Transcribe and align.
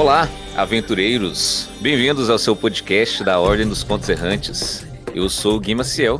Olá, 0.00 0.26
aventureiros! 0.56 1.68
Bem-vindos 1.78 2.30
ao 2.30 2.38
seu 2.38 2.56
podcast 2.56 3.22
da 3.22 3.38
Ordem 3.38 3.68
dos 3.68 3.84
Contos 3.84 4.08
Errantes. 4.08 4.86
Eu 5.14 5.28
sou 5.28 5.56
o 5.56 5.60
Gui 5.60 5.74
Maciel 5.74 6.18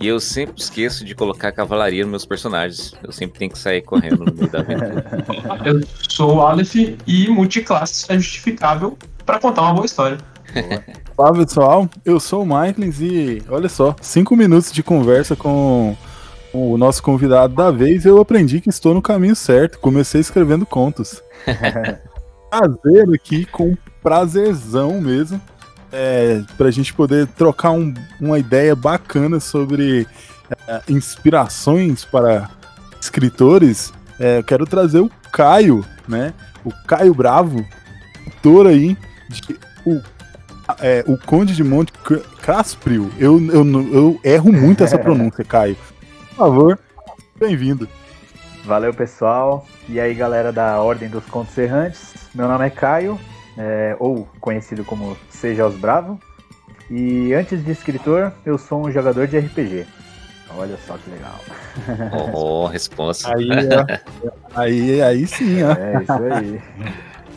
e 0.00 0.08
eu 0.08 0.18
sempre 0.18 0.60
esqueço 0.60 1.04
de 1.04 1.14
colocar 1.14 1.52
cavalaria 1.52 2.02
nos 2.02 2.10
meus 2.10 2.26
personagens. 2.26 2.96
Eu 3.04 3.12
sempre 3.12 3.38
tenho 3.38 3.52
que 3.52 3.60
sair 3.60 3.82
correndo 3.82 4.24
no 4.24 4.34
meio 4.34 4.50
da 4.50 4.58
aventura. 4.58 5.06
Eu 5.64 5.80
sou 6.08 6.38
o 6.38 6.40
Aleph 6.40 6.74
e 6.74 7.28
multiclasse 7.28 8.06
é 8.08 8.18
justificável 8.18 8.98
para 9.24 9.38
contar 9.38 9.62
uma 9.62 9.74
boa 9.74 9.86
história. 9.86 10.18
Olá 11.16 11.32
pessoal, 11.32 11.88
eu 12.04 12.18
sou 12.18 12.42
o 12.42 12.44
Michaels 12.44 13.00
e 13.00 13.40
olha 13.48 13.68
só, 13.68 13.94
cinco 14.02 14.34
minutos 14.34 14.72
de 14.72 14.82
conversa 14.82 15.36
com 15.36 15.96
o 16.52 16.76
nosso 16.76 17.04
convidado 17.04 17.54
da 17.54 17.70
vez 17.70 18.04
eu 18.04 18.20
aprendi 18.20 18.60
que 18.60 18.68
estou 18.68 18.92
no 18.92 19.00
caminho 19.00 19.36
certo. 19.36 19.78
Comecei 19.78 20.20
escrevendo 20.20 20.66
contos. 20.66 21.22
Prazer 22.50 23.08
aqui, 23.14 23.44
com 23.44 23.76
prazerzão 24.02 25.00
mesmo, 25.00 25.40
é, 25.92 26.42
para 26.56 26.68
a 26.68 26.70
gente 26.70 26.92
poder 26.94 27.26
trocar 27.26 27.72
um, 27.72 27.92
uma 28.20 28.38
ideia 28.38 28.74
bacana 28.74 29.40
sobre 29.40 30.06
é, 30.68 30.82
inspirações 30.88 32.04
para 32.04 32.50
escritores. 33.00 33.92
É, 34.18 34.38
eu 34.38 34.44
quero 34.44 34.64
trazer 34.64 35.00
o 35.00 35.10
Caio, 35.32 35.84
né? 36.08 36.32
O 36.64 36.72
Caio 36.86 37.14
Bravo, 37.14 37.64
autor 38.26 38.66
aí 38.66 38.96
de 39.28 39.58
o 39.84 40.00
é, 40.80 41.04
o 41.06 41.16
Conde 41.16 41.54
de 41.54 41.62
Monte 41.62 41.92
Casprio. 42.42 43.10
Eu, 43.18 43.40
eu, 43.50 43.64
eu 43.92 44.20
erro 44.24 44.52
muito 44.52 44.82
essa 44.82 44.98
pronúncia, 44.98 45.44
Caio. 45.44 45.76
Por 46.30 46.36
favor, 46.36 46.78
bem-vindo. 47.38 47.88
Valeu, 48.64 48.92
pessoal. 48.92 49.64
E 49.88 50.00
aí, 50.00 50.14
galera 50.14 50.52
da 50.52 50.80
Ordem 50.80 51.08
dos 51.08 51.24
Contos 51.26 51.56
Errantes. 51.56 52.14
Meu 52.34 52.48
nome 52.48 52.66
é 52.66 52.70
Caio, 52.70 53.20
é, 53.56 53.96
ou 54.00 54.28
conhecido 54.40 54.84
como 54.84 55.16
Seja 55.30 55.64
os 55.64 55.76
Bravo. 55.76 56.18
E 56.90 57.32
antes 57.32 57.64
de 57.64 57.70
escritor, 57.70 58.32
eu 58.44 58.58
sou 58.58 58.84
um 58.84 58.90
jogador 58.90 59.28
de 59.28 59.38
RPG. 59.38 59.86
Olha 60.56 60.76
só 60.86 60.96
que 60.96 61.10
legal. 61.10 61.38
Oh, 62.34 62.66
resposta. 62.66 63.32
Aí, 63.32 63.48
aí, 64.54 65.02
aí 65.02 65.26
sim, 65.26 65.62
ó. 65.62 65.72
É 65.72 66.02
isso 66.02 66.12
aí. 66.12 66.62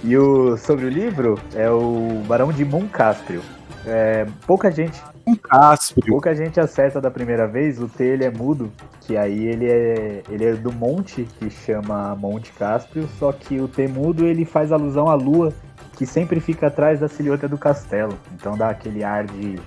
E 0.04 0.18
o, 0.18 0.58
sobre 0.58 0.86
o 0.86 0.90
livro, 0.90 1.40
é 1.54 1.70
o 1.70 2.24
Barão 2.26 2.52
de 2.52 2.66
Moncasprio. 2.66 3.44
É, 3.86 4.26
pouca 4.48 4.72
gente. 4.72 5.00
Moncasprio. 5.30 6.08
Pouca 6.08 6.36
gente 6.36 6.60
acerta 6.60 7.00
da 7.00 7.12
primeira 7.12 7.48
vez, 7.48 7.80
o 7.80 7.88
T 7.88 8.04
ele 8.04 8.24
é 8.24 8.32
mudo, 8.32 8.72
que 9.02 9.18
aí 9.18 9.48
ele 9.48 9.66
é, 9.70 10.24
ele 10.30 10.46
é 10.46 10.54
do 10.54 10.72
monte, 10.72 11.28
que 11.38 11.50
chama 11.50 12.16
Monte 12.16 12.52
Cásprio, 12.54 13.08
só 13.20 13.32
que 13.32 13.60
o 13.60 13.68
T 13.68 13.88
mudo 13.88 14.26
ele 14.26 14.46
faz 14.46 14.72
alusão 14.72 15.08
à 15.08 15.16
lua, 15.16 15.54
que 15.98 16.06
sempre 16.06 16.40
fica 16.40 16.68
atrás 16.68 17.00
da 17.00 17.08
silhueta 17.08 17.48
do 17.48 17.58
castelo. 17.58 18.18
Então 18.34 18.58
dá 18.58 18.70
aquele 18.70 19.04
ar 19.04 19.26
de 19.26 19.60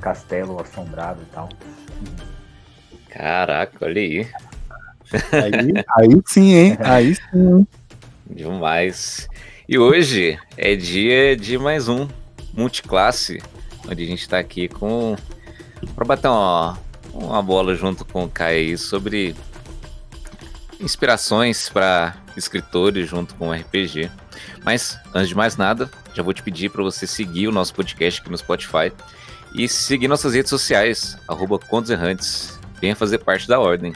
castelo 0.00 0.60
assombrado 0.60 1.20
e 1.22 1.34
tal. 1.34 1.48
Caraca, 3.08 3.84
olha 3.84 4.00
aí. 4.00 4.28
Aí, 5.32 5.84
aí 5.96 6.22
sim, 6.26 6.54
hein? 6.54 6.76
Aí 6.80 7.14
sim. 7.14 7.66
Demais. 8.28 9.28
E 9.68 9.78
hoje 9.78 10.38
é 10.56 10.74
dia 10.74 11.36
de 11.36 11.56
mais 11.56 11.88
um 11.88 12.08
multiclasse, 12.52 13.40
onde 13.88 14.02
a 14.02 14.06
gente 14.06 14.20
está 14.20 14.38
aqui 14.38 14.68
com 14.68 15.16
para 15.94 16.04
bater 16.04 16.28
uma, 16.28 16.78
uma 17.12 17.42
bola 17.42 17.74
junto 17.74 18.04
com 18.04 18.24
o 18.24 18.28
Kai 18.28 18.76
sobre 18.76 19.34
inspirações 20.80 21.68
para 21.68 22.16
escritores 22.36 23.08
junto 23.08 23.34
com 23.34 23.52
RPG. 23.52 24.10
Mas 24.64 24.98
antes 25.14 25.28
de 25.28 25.34
mais 25.34 25.56
nada, 25.56 25.90
já 26.14 26.22
vou 26.22 26.32
te 26.32 26.42
pedir 26.42 26.70
para 26.70 26.82
você 26.82 27.06
seguir 27.06 27.48
o 27.48 27.52
nosso 27.52 27.74
podcast 27.74 28.20
aqui 28.20 28.30
no 28.30 28.38
Spotify 28.38 28.92
e 29.54 29.68
seguir 29.68 30.08
nossas 30.08 30.34
redes 30.34 30.50
sociais, 30.50 31.16
arroba 31.28 31.58
Contos 31.58 31.90
Errantes. 31.90 32.58
Venha 32.80 32.96
fazer 32.96 33.18
parte 33.18 33.46
da 33.46 33.60
ordem. 33.60 33.94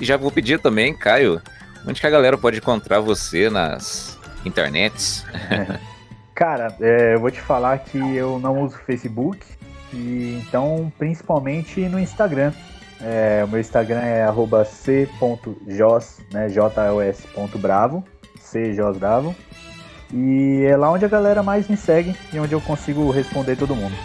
E 0.00 0.04
já 0.04 0.16
vou 0.16 0.30
pedir 0.30 0.60
também, 0.60 0.96
Caio, 0.96 1.42
onde 1.86 2.00
que 2.00 2.06
a 2.06 2.10
galera 2.10 2.38
pode 2.38 2.58
encontrar 2.58 3.00
você 3.00 3.50
nas 3.50 4.18
internets? 4.44 5.24
Cara, 6.34 6.74
é, 6.80 7.14
eu 7.14 7.20
vou 7.20 7.30
te 7.30 7.40
falar 7.40 7.78
que 7.78 7.98
eu 7.98 8.38
não 8.38 8.62
uso 8.62 8.78
Facebook, 8.86 9.44
e 9.92 10.42
então 10.42 10.92
principalmente 10.98 11.80
no 11.88 11.98
Instagram. 11.98 12.52
É, 13.00 13.42
o 13.44 13.48
meu 13.48 13.60
Instagram 13.60 14.00
é 14.00 14.26
c.jos, 14.64 16.20
né, 16.32 16.48
jos.bravo, 16.48 18.04
cjosbravo. 18.40 19.34
E 20.12 20.64
é 20.66 20.76
lá 20.76 20.90
onde 20.90 21.04
a 21.04 21.08
galera 21.08 21.42
mais 21.42 21.68
me 21.68 21.76
segue 21.76 22.14
e 22.32 22.38
onde 22.38 22.52
eu 22.52 22.60
consigo 22.60 23.10
responder 23.10 23.56
todo 23.56 23.74
mundo. 23.74 23.96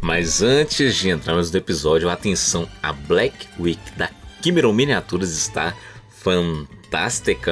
Mas 0.00 0.42
antes 0.42 0.96
de 0.96 1.10
entrarmos 1.10 1.52
no 1.52 1.58
episódio, 1.58 2.08
atenção, 2.08 2.66
a 2.82 2.92
Black 2.92 3.46
Week 3.60 3.80
da 3.96 4.08
Kimeron 4.42 4.72
Miniaturas 4.72 5.30
está 5.30 5.74
fantástica, 6.08 6.79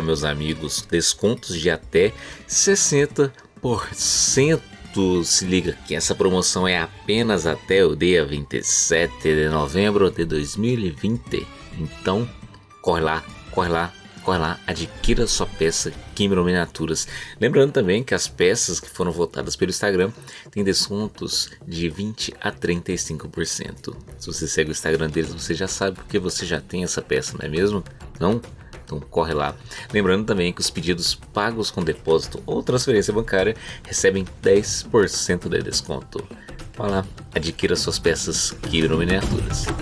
meus 0.02 0.24
amigos. 0.24 0.86
Descontos 0.90 1.60
de 1.60 1.70
até 1.70 2.12
60%. 2.48 3.32
Se 5.24 5.44
liga 5.44 5.74
que 5.86 5.94
essa 5.94 6.14
promoção 6.14 6.66
é 6.66 6.78
apenas 6.78 7.46
até 7.46 7.84
o 7.84 7.94
dia 7.94 8.24
27 8.24 9.12
de 9.22 9.48
novembro 9.48 10.10
de 10.10 10.24
2020. 10.24 11.46
Então, 11.78 12.28
corre 12.82 13.02
lá, 13.02 13.22
corre 13.52 13.68
lá, 13.68 13.92
corre 14.24 14.38
lá, 14.38 14.58
adquira 14.66 15.26
sua 15.26 15.46
peça 15.46 15.92
Kimero 16.14 16.44
Miniaturas. 16.44 17.06
Lembrando 17.40 17.72
também 17.72 18.02
que 18.02 18.12
as 18.14 18.26
peças 18.26 18.80
que 18.80 18.90
foram 18.90 19.12
votadas 19.12 19.54
pelo 19.54 19.70
Instagram 19.70 20.10
têm 20.50 20.64
descontos 20.64 21.50
de 21.66 21.88
20 21.88 22.34
a 22.40 22.50
35%. 22.50 23.94
Se 24.18 24.26
você 24.26 24.48
segue 24.48 24.70
o 24.70 24.72
Instagram 24.72 25.08
deles, 25.10 25.32
você 25.32 25.54
já 25.54 25.68
sabe 25.68 25.96
porque 25.96 26.18
você 26.18 26.44
já 26.44 26.60
tem 26.60 26.82
essa 26.82 27.00
peça, 27.00 27.36
não 27.38 27.46
é 27.46 27.48
mesmo? 27.48 27.84
Não? 28.18 28.40
Então 28.88 28.98
corre 28.98 29.34
lá. 29.34 29.54
Lembrando 29.92 30.24
também 30.24 30.50
que 30.50 30.62
os 30.62 30.70
pedidos 30.70 31.14
pagos 31.14 31.70
com 31.70 31.84
depósito 31.84 32.42
ou 32.46 32.62
transferência 32.62 33.12
bancária 33.12 33.54
recebem 33.84 34.24
10% 34.42 35.46
de 35.46 35.62
desconto. 35.62 36.26
Vá 36.74 36.86
lá, 36.86 37.06
adquira 37.34 37.76
suas 37.76 37.98
peças 37.98 38.50
Kiro 38.50 38.96
Miniaturas. 38.96 39.66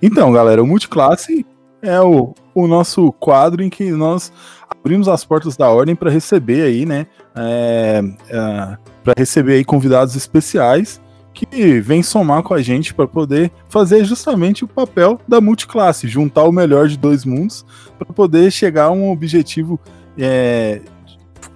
Então, 0.00 0.32
galera, 0.32 0.62
o 0.62 0.66
Multiclasse 0.66 1.44
é 1.82 2.00
o, 2.00 2.34
o 2.54 2.66
nosso 2.66 3.12
quadro 3.12 3.62
em 3.62 3.70
que 3.70 3.90
nós 3.90 4.32
abrimos 4.68 5.08
as 5.08 5.24
portas 5.24 5.56
da 5.56 5.70
ordem 5.70 5.94
para 5.94 6.10
receber 6.10 6.62
aí, 6.62 6.84
né? 6.84 7.06
É, 7.34 8.02
é, 8.28 8.78
para 9.04 9.14
receber 9.16 9.54
aí 9.54 9.64
convidados 9.64 10.14
especiais 10.16 11.00
que 11.32 11.80
vêm 11.80 12.02
somar 12.02 12.42
com 12.42 12.52
a 12.52 12.60
gente 12.60 12.92
para 12.92 13.06
poder 13.06 13.52
fazer 13.68 14.04
justamente 14.04 14.64
o 14.64 14.68
papel 14.68 15.20
da 15.26 15.40
multiclasse, 15.40 16.08
juntar 16.08 16.42
o 16.44 16.52
melhor 16.52 16.88
de 16.88 16.98
dois 16.98 17.24
mundos 17.24 17.64
para 17.96 18.12
poder 18.12 18.50
chegar 18.50 18.86
a 18.86 18.90
um 18.90 19.10
objetivo, 19.10 19.78
é, 20.18 20.80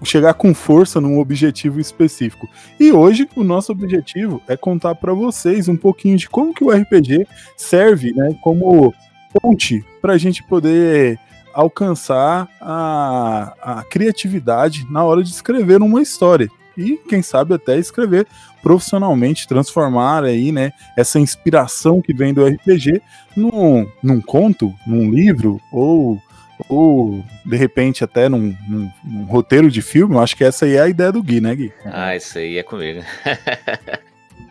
chegar 0.04 0.34
com 0.34 0.54
força 0.54 1.00
num 1.00 1.19
objetivo 1.19 1.81
específico. 1.81 2.49
E 2.78 2.93
hoje 2.93 3.28
o 3.34 3.43
nosso 3.43 3.72
objetivo 3.72 4.41
é 4.47 4.56
contar 4.56 4.94
para 4.94 5.12
vocês 5.12 5.69
um 5.69 5.77
pouquinho 5.77 6.16
de 6.16 6.28
como 6.28 6.54
que 6.54 6.62
o 6.62 6.71
RPG 6.71 7.27
serve, 7.56 8.12
né, 8.12 8.37
como 8.41 8.94
ponte 9.32 9.84
para 10.00 10.15
a 10.15 10.19
gente 10.19 10.43
poder 10.43 11.19
alcançar 11.54 12.48
a, 12.60 13.54
a 13.60 13.84
criatividade 13.84 14.86
na 14.91 15.04
hora 15.04 15.22
de 15.22 15.30
escrever 15.30 15.83
uma 15.83 16.01
história 16.01 16.48
e 16.77 16.97
quem 17.09 17.22
sabe 17.22 17.54
até 17.54 17.77
escrever 17.78 18.27
profissionalmente, 18.62 19.47
transformar 19.47 20.24
aí, 20.24 20.53
né, 20.53 20.72
essa 20.97 21.18
inspiração 21.18 22.01
que 22.01 22.15
vem 22.15 22.33
do 22.33 22.47
RPG 22.47 23.03
num, 23.36 23.86
num 24.03 24.21
conto, 24.21 24.72
num 24.86 25.10
livro 25.10 25.60
ou 25.71 26.21
ou 26.68 27.24
de 27.45 27.56
repente 27.56 28.04
até 28.04 28.28
num, 28.28 28.54
num, 28.68 28.91
num, 29.03 29.24
roteiro 29.24 29.68
de 29.68 29.83
filme, 29.83 30.15
eu 30.15 30.21
acho 30.21 30.36
que 30.36 30.45
essa 30.45 30.65
aí 30.65 30.77
é 30.77 30.83
a 30.83 30.89
ideia 30.89 31.10
do 31.10 31.21
Gui, 31.21 31.41
né, 31.41 31.56
Gui? 31.56 31.72
Ah, 31.84 32.15
isso 32.15 32.39
aí 32.39 32.56
é 32.56 32.62
comigo. 32.62 33.03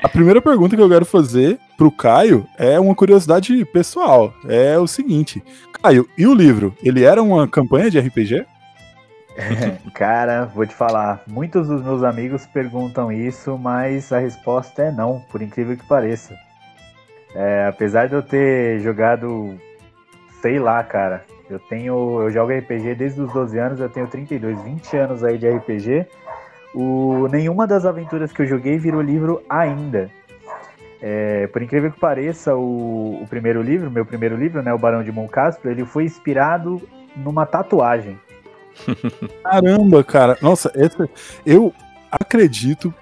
a 0.04 0.10
primeira 0.10 0.42
pergunta 0.42 0.76
que 0.76 0.82
eu 0.82 0.90
quero 0.90 1.06
fazer 1.06 1.60
pro 1.78 1.92
Caio 1.92 2.48
é 2.58 2.80
uma 2.80 2.96
curiosidade 2.96 3.64
pessoal. 3.66 4.34
É 4.48 4.78
o 4.78 4.88
seguinte, 4.88 5.44
Caio, 5.82 6.10
e 6.18 6.26
o 6.26 6.34
livro? 6.34 6.76
Ele 6.84 7.04
era 7.04 7.22
uma 7.22 7.48
campanha 7.48 7.90
de 7.90 8.00
RPG? 8.00 8.46
cara, 9.94 10.46
vou 10.46 10.66
te 10.66 10.74
falar, 10.74 11.24
muitos 11.28 11.68
dos 11.68 11.84
meus 11.84 12.04
amigos 12.04 12.46
perguntam 12.48 13.12
isso, 13.12 13.58
mas 13.58 14.12
a 14.12 14.20
resposta 14.20 14.84
é 14.84 14.92
não, 14.92 15.22
por 15.32 15.42
incrível 15.42 15.78
que 15.78 15.88
pareça. 15.88 16.36
É, 17.34 17.68
apesar 17.68 18.08
de 18.08 18.16
eu 18.16 18.22
ter 18.22 18.80
jogado, 18.82 19.58
sei 20.42 20.60
lá, 20.60 20.84
cara, 20.84 21.24
eu 21.50 21.60
tenho, 21.60 22.22
eu 22.22 22.32
jogo 22.32 22.52
RPG 22.52 22.96
desde 22.96 23.22
os 23.22 23.32
12 23.32 23.58
anos, 23.58 23.80
eu 23.80 23.90
tenho 23.90 24.08
32, 24.08 24.62
20 24.64 24.98
anos 24.98 25.24
aí 25.24 25.38
de 25.38 25.50
RPG. 25.50 26.08
O, 26.74 27.28
nenhuma 27.30 27.68
das 27.68 27.86
aventuras 27.86 28.32
que 28.32 28.42
eu 28.42 28.46
joguei 28.46 28.78
virou 28.78 29.02
livro 29.02 29.42
ainda. 29.50 30.10
É, 31.02 31.48
por 31.48 31.62
incrível 31.62 31.92
que 31.92 32.00
pareça, 32.00 32.56
o, 32.56 33.20
o, 33.24 33.28
primeiro 33.28 33.62
livro, 33.62 33.90
meu 33.90 34.06
primeiro 34.06 34.36
livro, 34.36 34.62
né, 34.62 34.72
o 34.72 34.78
Barão 34.78 35.04
de 35.04 35.12
Moncaspro, 35.12 35.72
ele 35.72 35.84
foi 35.84 36.04
inspirado 36.04 36.82
numa 37.16 37.46
tatuagem. 37.46 38.20
Caramba, 39.44 40.04
cara. 40.04 40.38
Nossa, 40.42 40.72
essa, 40.76 41.10
eu 41.46 41.74
acredito, 42.12 42.94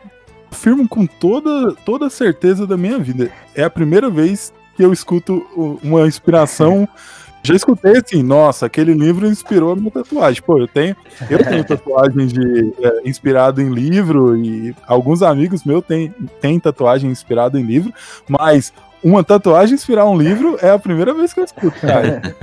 afirmo 0.49 0.87
com 0.87 1.05
toda, 1.05 1.73
toda 1.85 2.09
certeza 2.09 2.65
da 2.65 2.77
minha 2.77 2.97
vida. 2.97 3.29
É 3.53 3.63
a 3.63 3.69
primeira 3.69 4.09
vez 4.09 4.53
que 4.75 4.83
eu 4.83 4.93
escuto 4.93 5.45
uma 5.83 6.07
inspiração 6.07 6.87
Já 7.41 7.55
escutei 7.55 7.97
assim, 7.97 8.21
nossa, 8.21 8.65
aquele 8.65 8.93
livro 8.93 9.25
inspirou 9.27 9.71
a 9.71 9.75
minha 9.75 9.91
tatuagem. 9.91 10.41
Pô, 10.41 10.59
eu 10.59 10.67
tenho, 10.67 10.95
eu 11.29 11.43
tenho 11.43 11.63
tatuagem 11.65 12.27
de 12.27 12.73
é, 12.81 13.01
inspirado 13.09 13.61
em 13.61 13.73
livro 13.73 14.35
e 14.37 14.75
alguns 14.85 15.21
amigos 15.21 15.63
meus 15.63 15.83
têm, 15.85 16.13
têm 16.41 16.59
tatuagem 16.59 17.09
inspirada 17.09 17.59
em 17.59 17.63
livro, 17.63 17.93
mas 18.27 18.73
uma 19.03 19.23
tatuagem 19.23 19.75
inspirar 19.75 20.05
um 20.05 20.17
livro 20.17 20.57
é 20.61 20.69
a 20.69 20.79
primeira 20.79 21.13
vez 21.13 21.33
que 21.33 21.39
eu 21.39 21.45
escuto, 21.45 21.79
cara. 21.81 22.35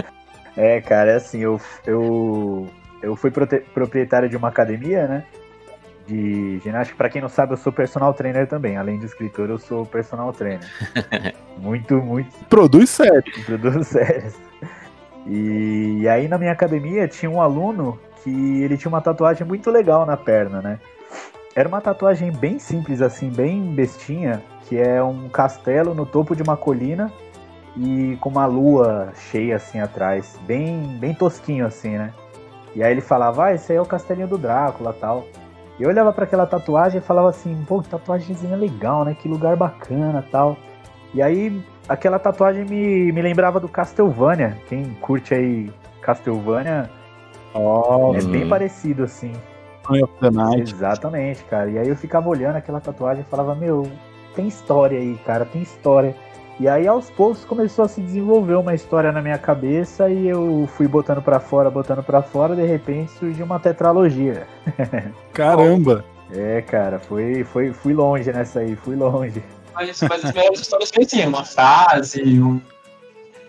É, 0.56 0.80
cara, 0.80 1.12
é 1.12 1.16
assim, 1.16 1.40
eu, 1.40 1.60
eu, 1.86 2.66
eu 3.02 3.14
fui 3.14 3.30
proprietário 3.30 4.28
de 4.28 4.36
uma 4.36 4.48
academia, 4.48 5.06
né? 5.06 5.24
De 6.06 6.60
ginástica. 6.60 6.96
Para 6.96 7.10
quem 7.10 7.20
não 7.20 7.28
sabe, 7.28 7.52
eu 7.52 7.56
sou 7.56 7.72
personal 7.72 8.14
trainer 8.14 8.46
também. 8.46 8.76
Além 8.76 8.98
de 8.98 9.06
escritor, 9.06 9.50
eu 9.50 9.58
sou 9.58 9.84
personal 9.84 10.32
trainer. 10.32 10.66
muito, 11.58 11.96
muito. 11.96 12.30
Produz 12.48 12.90
sério. 12.90 13.24
Produz 13.44 13.88
sério. 13.88 14.32
E, 15.26 15.98
e 16.00 16.08
aí 16.08 16.28
na 16.28 16.38
minha 16.38 16.52
academia 16.52 17.08
tinha 17.08 17.30
um 17.30 17.40
aluno 17.40 17.98
que 18.22 18.62
ele 18.62 18.76
tinha 18.76 18.88
uma 18.88 19.00
tatuagem 19.00 19.46
muito 19.46 19.70
legal 19.70 20.06
na 20.06 20.16
perna, 20.16 20.62
né? 20.62 20.80
Era 21.54 21.68
uma 21.68 21.80
tatuagem 21.80 22.30
bem 22.30 22.58
simples 22.58 23.00
assim, 23.00 23.30
bem 23.30 23.62
bestinha, 23.74 24.42
que 24.68 24.78
é 24.78 25.02
um 25.02 25.28
castelo 25.28 25.94
no 25.94 26.04
topo 26.04 26.36
de 26.36 26.42
uma 26.42 26.56
colina 26.56 27.12
e 27.76 28.16
com 28.20 28.28
uma 28.28 28.46
lua 28.46 29.12
cheia 29.30 29.56
assim 29.56 29.80
atrás, 29.80 30.38
bem 30.46 30.98
bem 30.98 31.14
tosquinho 31.14 31.66
assim, 31.66 31.96
né? 31.96 32.12
E 32.74 32.82
aí 32.82 32.90
ele 32.92 33.00
falava, 33.00 33.46
ah, 33.46 33.54
esse 33.54 33.72
aí 33.72 33.78
é 33.78 33.80
o 33.80 33.86
castelinho 33.86 34.28
do 34.28 34.36
Drácula 34.36 34.92
tal. 34.92 35.24
E 35.78 35.82
eu 35.82 35.88
olhava 35.88 36.12
para 36.12 36.24
aquela 36.24 36.46
tatuagem 36.46 36.98
e 36.98 37.04
falava 37.04 37.30
assim, 37.30 37.64
pô, 37.66 37.82
que 37.82 37.88
tatuagemzinha 37.88 38.56
legal, 38.56 39.04
né? 39.04 39.14
Que 39.14 39.28
lugar 39.28 39.56
bacana 39.56 40.24
tal. 40.30 40.56
E 41.14 41.22
aí 41.22 41.62
aquela 41.88 42.18
tatuagem 42.18 42.64
me, 42.64 43.12
me 43.12 43.22
lembrava 43.22 43.60
do 43.60 43.68
Castlevania. 43.68 44.56
Quem 44.68 44.84
curte 45.00 45.34
aí 45.34 45.70
Castlevania 46.00 46.90
oh, 47.54 48.14
é 48.14 48.22
bem 48.22 48.48
parecido 48.48 49.04
assim. 49.04 49.32
Exatamente, 50.70 51.44
cara. 51.44 51.70
E 51.70 51.78
aí 51.78 51.88
eu 51.88 51.96
ficava 51.96 52.28
olhando 52.28 52.56
aquela 52.56 52.80
tatuagem 52.80 53.22
e 53.22 53.30
falava, 53.30 53.54
meu, 53.54 53.90
tem 54.34 54.46
história 54.48 54.98
aí, 54.98 55.16
cara, 55.24 55.44
tem 55.44 55.62
história. 55.62 56.14
E 56.58 56.68
aí 56.68 56.88
aos 56.88 57.10
poucos 57.10 57.44
começou 57.44 57.84
a 57.84 57.88
se 57.88 58.00
desenvolver 58.00 58.54
uma 58.54 58.74
história 58.74 59.12
na 59.12 59.20
minha 59.20 59.36
cabeça 59.36 60.08
e 60.08 60.26
eu 60.26 60.66
fui 60.76 60.88
botando 60.88 61.20
para 61.20 61.38
fora, 61.38 61.70
botando 61.70 62.02
para 62.02 62.22
fora, 62.22 62.56
de 62.56 62.64
repente 62.64 63.12
surgiu 63.12 63.44
uma 63.44 63.60
tetralogia. 63.60 64.46
Caramba! 65.34 66.04
é, 66.32 66.62
cara, 66.62 66.98
foi, 66.98 67.44
foi, 67.44 67.72
fui 67.72 67.92
longe 67.92 68.32
nessa 68.32 68.60
aí, 68.60 68.74
fui 68.74 68.96
longe. 68.96 69.42
Mas, 69.76 70.00
mas 70.00 70.24
as 70.24 70.32
melhores 70.32 70.60
histórias 70.60 70.88
são 70.88 71.02
assim, 71.02 71.26
uma 71.26 71.44
frase, 71.44 72.40
um, 72.40 72.58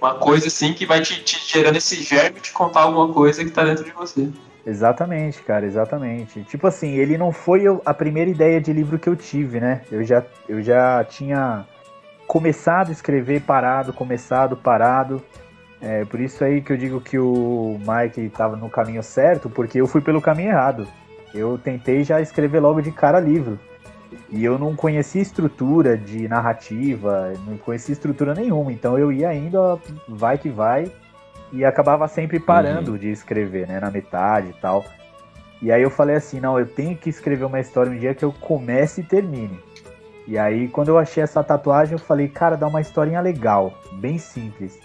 uma 0.01 0.15
coisa 0.15 0.47
assim 0.47 0.74
que 0.74 0.85
vai 0.85 1.01
te, 1.01 1.24
te 1.24 1.39
gerando 1.47 1.77
esse 1.77 2.03
germe 2.03 2.41
de 2.41 2.51
contar 2.51 2.81
alguma 2.81 3.12
coisa 3.13 3.45
que 3.45 3.50
tá 3.50 3.63
dentro 3.63 3.85
de 3.85 3.91
você. 3.91 4.29
Exatamente, 4.65 5.41
cara, 5.44 5.65
exatamente. 5.65 6.44
Tipo 6.44 6.68
assim, 6.68 6.95
ele 6.95 7.18
não 7.18 7.31
foi 7.31 7.63
a 7.85 7.94
primeira 7.94 8.29
ideia 8.29 8.59
de 8.59 8.74
livro 8.74 9.00
que 9.00 9.07
eu 9.07 9.15
tive, 9.15 9.62
né? 9.62 9.83
Eu 9.89 10.03
já, 10.03 10.21
eu 10.50 10.62
já 10.62 11.01
tinha 11.06 11.65
começado 12.27 12.89
a 12.89 12.91
escrever 12.91 13.41
parado, 13.44 13.94
começado 13.94 14.57
parado. 14.57 15.23
É 15.81 16.03
por 16.03 16.19
isso 16.19 16.44
aí 16.44 16.62
que 16.62 16.73
eu 16.73 16.77
digo 16.77 17.00
que 17.00 17.18
o 17.18 17.80
Mike 17.80 18.19
estava 18.19 18.57
no 18.57 18.69
caminho 18.69 19.01
certo, 19.01 19.50
porque 19.50 19.80
eu 19.80 19.88
fui 19.88 20.01
pelo 20.01 20.21
caminho 20.21 20.50
errado. 20.50 20.85
Eu 21.33 21.57
tentei 21.57 22.03
já 22.03 22.19
escrever 22.19 22.59
logo 22.59 22.81
de 22.81 22.91
cara 22.91 23.21
livro. 23.21 23.57
E 24.30 24.44
eu 24.44 24.57
não 24.57 24.75
conhecia 24.75 25.21
estrutura 25.21 25.98
de 25.98 26.27
narrativa, 26.27 27.33
não 27.45 27.57
conhecia 27.57 27.94
estrutura 27.94 28.33
nenhuma. 28.33 28.71
Então 28.71 28.98
eu 28.98 29.12
ia 29.12 29.30
ainda, 29.30 29.80
vai 30.07 30.38
que 30.38 30.50
vai, 30.50 30.92
e 31.51 31.63
acabava 31.63 32.07
sempre 32.07 32.39
parando 32.39 32.92
uhum. 32.92 32.98
de 32.98 33.09
escrever, 33.09 33.68
né? 33.68 33.80
Na 33.80 33.89
metade 33.89 34.50
e 34.50 34.54
tal. 34.54 34.86
E 35.62 35.71
aí 35.71 35.81
eu 35.81 35.89
falei 35.89 36.15
assim, 36.15 36.39
não, 36.39 36.59
eu 36.59 36.68
tenho 36.68 36.95
que 36.95 37.09
escrever 37.09 37.45
uma 37.45 37.59
história 37.59 37.92
um 37.92 37.98
dia 37.98 38.13
que 38.13 38.24
eu 38.24 38.31
comece 38.31 39.01
e 39.01 39.04
termine. 39.04 39.59
E 40.27 40.38
aí 40.38 40.68
quando 40.68 40.89
eu 40.89 40.98
achei 40.98 41.24
essa 41.24 41.44
tatuagem, 41.44 41.94
eu 41.94 42.00
falei, 42.00 42.27
cara, 42.27 42.56
dá 42.56 42.68
uma 42.68 42.81
historinha 42.81 43.21
legal, 43.21 43.74
bem 43.94 44.18
simples. 44.18 44.80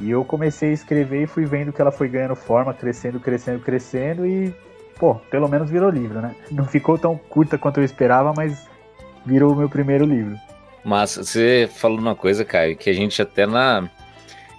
E 0.00 0.10
eu 0.10 0.24
comecei 0.24 0.70
a 0.70 0.72
escrever 0.72 1.22
e 1.22 1.26
fui 1.26 1.44
vendo 1.44 1.72
que 1.72 1.80
ela 1.80 1.90
foi 1.90 2.08
ganhando 2.08 2.36
forma, 2.36 2.72
crescendo, 2.72 3.20
crescendo, 3.20 3.60
crescendo 3.60 4.26
e 4.26 4.54
pô, 4.98 5.14
pelo 5.30 5.48
menos 5.48 5.70
virou 5.70 5.90
livro, 5.90 6.20
né? 6.20 6.34
Não 6.50 6.64
ficou 6.64 6.98
tão 6.98 7.16
curta 7.16 7.56
quanto 7.56 7.78
eu 7.78 7.84
esperava, 7.84 8.32
mas 8.36 8.66
virou 9.24 9.52
o 9.52 9.56
meu 9.56 9.68
primeiro 9.68 10.04
livro. 10.04 10.36
Mas 10.84 11.16
você 11.16 11.68
falou 11.72 11.98
uma 11.98 12.14
coisa, 12.14 12.44
Caio, 12.44 12.76
que 12.76 12.90
a 12.90 12.92
gente 12.92 13.20
até 13.20 13.46
na. 13.46 13.88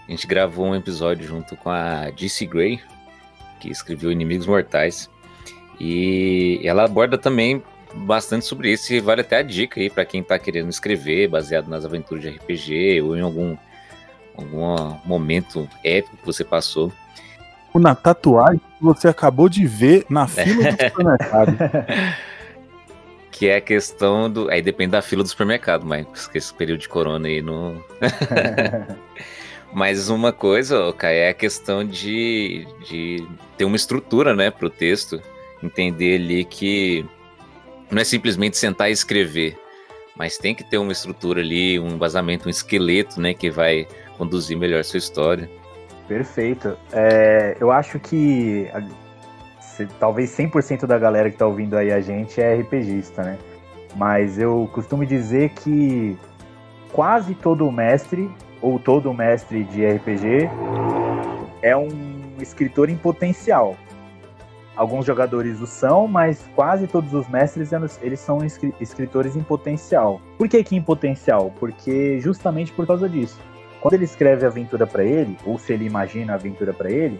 A 0.07 0.11
gente 0.11 0.25
gravou 0.25 0.65
um 0.65 0.75
episódio 0.75 1.27
junto 1.27 1.55
com 1.55 1.69
a 1.69 2.09
DC 2.09 2.45
Gray, 2.45 2.81
que 3.59 3.69
escreveu 3.69 4.11
Inimigos 4.11 4.47
Mortais. 4.47 5.09
E 5.79 6.59
ela 6.63 6.85
aborda 6.85 7.17
também 7.17 7.63
bastante 7.93 8.45
sobre 8.45 8.71
isso 8.71 8.93
e 8.93 8.99
vale 8.99 9.21
até 9.21 9.37
a 9.37 9.43
dica 9.43 9.79
aí 9.79 9.89
para 9.89 10.05
quem 10.05 10.21
tá 10.21 10.37
querendo 10.37 10.69
escrever 10.69 11.27
baseado 11.27 11.67
nas 11.67 11.85
aventuras 11.85 12.23
de 12.23 12.29
RPG 12.29 13.01
ou 13.01 13.15
em 13.15 13.21
algum, 13.21 13.55
algum 14.35 14.95
momento 15.05 15.67
épico 15.83 16.17
que 16.17 16.25
você 16.25 16.43
passou 16.43 16.91
na 17.75 17.95
tatuagem 17.95 18.61
que 18.79 19.01
você 19.01 19.07
acabou 19.07 19.49
de 19.49 19.65
ver 19.65 20.05
na 20.09 20.27
fila 20.27 20.71
do 20.71 20.71
supermercado. 20.87 21.57
que 23.31 23.47
é 23.47 23.57
a 23.57 23.61
questão 23.61 24.29
do. 24.29 24.49
Aí 24.49 24.61
depende 24.61 24.91
da 24.91 25.01
fila 25.01 25.23
do 25.23 25.29
supermercado, 25.29 25.85
mas 25.85 26.07
esse 26.33 26.53
período 26.53 26.79
de 26.79 26.89
corona 26.89 27.27
aí 27.27 27.41
não. 27.41 27.83
mas 29.73 30.09
uma 30.09 30.31
coisa, 30.31 30.91
Kai, 30.93 31.17
é 31.17 31.29
a 31.29 31.33
questão 31.33 31.83
de, 31.85 32.65
de 32.87 33.27
ter 33.57 33.65
uma 33.65 33.75
estrutura, 33.75 34.35
né, 34.35 34.49
pro 34.49 34.69
texto. 34.69 35.21
Entender 35.61 36.15
ali 36.15 36.45
que 36.45 37.05
não 37.91 38.01
é 38.01 38.05
simplesmente 38.05 38.57
sentar 38.57 38.89
e 38.89 38.93
escrever, 38.93 39.57
mas 40.15 40.37
tem 40.37 40.55
que 40.55 40.63
ter 40.63 40.77
uma 40.77 40.91
estrutura 40.91 41.41
ali, 41.41 41.79
um 41.79 41.89
embasamento, 41.89 42.47
um 42.47 42.49
esqueleto, 42.49 43.19
né, 43.19 43.33
que 43.33 43.49
vai 43.49 43.87
conduzir 44.17 44.57
melhor 44.57 44.79
a 44.79 44.83
sua 44.83 44.97
história. 44.97 45.49
Perfeito. 46.09 46.75
É, 46.91 47.55
eu 47.59 47.71
acho 47.71 47.99
que 47.99 48.67
se, 49.61 49.85
talvez 49.99 50.35
100% 50.35 50.87
da 50.87 50.97
galera 50.97 51.29
que 51.29 51.35
está 51.35 51.45
ouvindo 51.45 51.77
aí 51.77 51.91
a 51.91 52.01
gente 52.01 52.41
é 52.41 52.55
RPGista, 52.55 53.21
né? 53.21 53.37
Mas 53.95 54.39
eu 54.39 54.67
costumo 54.73 55.05
dizer 55.05 55.49
que 55.49 56.17
quase 56.91 57.35
todo 57.35 57.71
mestre, 57.71 58.27
ou 58.59 58.79
todo 58.79 59.13
mestre 59.13 59.63
de 59.65 59.85
RPG, 59.85 60.49
é 61.61 61.77
um 61.77 61.87
escritor 62.41 62.89
em 62.89 62.97
potencial. 62.97 63.77
Alguns 64.75 65.05
jogadores 65.05 65.61
o 65.61 65.67
são, 65.67 66.07
mas 66.07 66.43
quase 66.55 66.87
todos 66.87 67.13
os 67.13 67.27
mestres 67.29 67.69
eles 68.01 68.19
são 68.19 68.39
escritores 68.79 69.35
em 69.35 69.43
potencial. 69.43 70.19
Por 70.39 70.47
que, 70.47 70.63
que 70.63 70.75
em 70.75 70.81
potencial? 70.81 71.53
Porque 71.59 72.19
justamente 72.19 72.71
por 72.71 72.87
causa 72.87 73.07
disso 73.07 73.37
quando 73.81 73.93
ele 73.93 74.05
escreve 74.05 74.45
a 74.45 74.49
aventura 74.49 74.85
para 74.85 75.03
ele, 75.03 75.37
ou 75.45 75.57
se 75.57 75.73
ele 75.73 75.85
imagina 75.85 76.33
a 76.33 76.35
aventura 76.35 76.73
para 76.73 76.91
ele, 76.91 77.19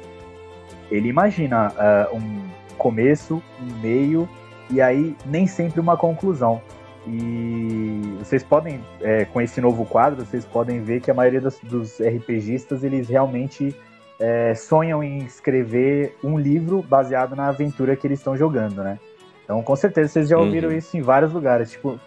ele 0.92 1.08
imagina 1.08 1.72
uh, 1.72 2.16
um 2.16 2.50
começo, 2.78 3.42
um 3.62 3.82
meio 3.82 4.28
e 4.70 4.82
aí 4.82 5.16
nem 5.26 5.48
sempre 5.48 5.80
uma 5.80 5.98
conclusão. 5.98 6.62
E 7.08 8.18
vocês 8.20 8.44
podem, 8.44 8.84
é, 9.02 9.26
com 9.26 9.42
esse 9.42 9.60
novo 9.62 9.86
quadro, 9.86 10.26
vocês 10.26 10.46
podem 10.46 10.82
ver 10.82 11.02
que 11.02 11.10
a 11.10 11.14
maioria 11.14 11.42
dos, 11.42 11.58
dos 11.60 12.00
RPGistas 12.00 12.84
eles 12.84 13.08
realmente 13.08 13.76
é, 14.20 14.54
sonham 14.54 15.02
em 15.04 15.20
escrever 15.20 16.16
um 16.24 16.38
livro 16.38 16.84
baseado 16.84 17.36
na 17.36 17.48
aventura 17.48 17.96
que 17.96 18.06
eles 18.06 18.20
estão 18.20 18.36
jogando, 18.36 18.84
né? 18.84 19.00
Então, 19.44 19.64
com 19.64 19.76
certeza 19.76 20.10
vocês 20.10 20.30
já 20.30 20.38
ouviram 20.38 20.70
uhum. 20.70 20.76
isso 20.76 20.96
em 20.96 21.02
vários 21.02 21.32
lugares, 21.34 21.72
tipo, 21.72 22.00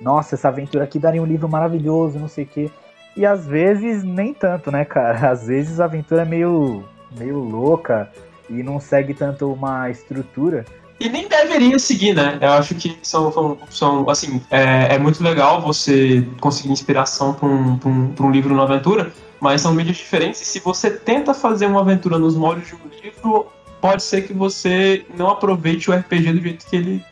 nossa, 0.00 0.34
essa 0.34 0.48
aventura 0.48 0.84
aqui 0.84 0.98
daria 0.98 1.20
um 1.20 1.26
livro 1.26 1.48
maravilhoso, 1.48 2.18
não 2.18 2.28
sei 2.28 2.44
o 2.44 2.46
quê. 2.46 2.70
E 3.16 3.24
às 3.24 3.46
vezes 3.46 4.04
nem 4.04 4.34
tanto, 4.34 4.70
né, 4.70 4.84
cara? 4.84 5.30
Às 5.30 5.46
vezes 5.46 5.80
a 5.80 5.86
aventura 5.86 6.22
é 6.22 6.24
meio, 6.24 6.84
meio 7.18 7.38
louca 7.38 8.10
e 8.48 8.62
não 8.62 8.78
segue 8.78 9.14
tanto 9.14 9.50
uma 9.52 9.88
estrutura. 9.88 10.64
E 10.98 11.08
nem 11.08 11.28
deveria 11.28 11.78
seguir, 11.78 12.14
né? 12.14 12.38
Eu 12.40 12.52
acho 12.52 12.74
que 12.74 12.98
são, 13.02 13.58
são, 13.70 14.08
assim, 14.08 14.40
é, 14.50 14.94
é, 14.94 14.98
muito 14.98 15.22
legal 15.22 15.60
você 15.60 16.26
conseguir 16.40 16.70
inspiração 16.70 17.34
para 17.34 17.48
um, 17.48 17.78
um, 17.84 18.14
um 18.18 18.30
livro, 18.30 18.54
uma 18.54 18.64
aventura, 18.64 19.12
mas 19.40 19.60
são 19.60 19.74
mídias 19.74 19.98
diferentes. 19.98 20.40
E 20.40 20.44
se 20.44 20.60
você 20.60 20.90
tenta 20.90 21.34
fazer 21.34 21.66
uma 21.66 21.80
aventura 21.80 22.18
nos 22.18 22.34
moldes 22.34 22.68
de 22.68 22.74
um 22.74 22.78
livro, 23.02 23.46
pode 23.80 24.02
ser 24.02 24.22
que 24.22 24.32
você 24.32 25.04
não 25.16 25.28
aproveite 25.28 25.90
o 25.90 25.94
RPG 25.94 26.32
do 26.32 26.40
jeito 26.40 26.66
que 26.66 26.76
ele, 26.76 27.04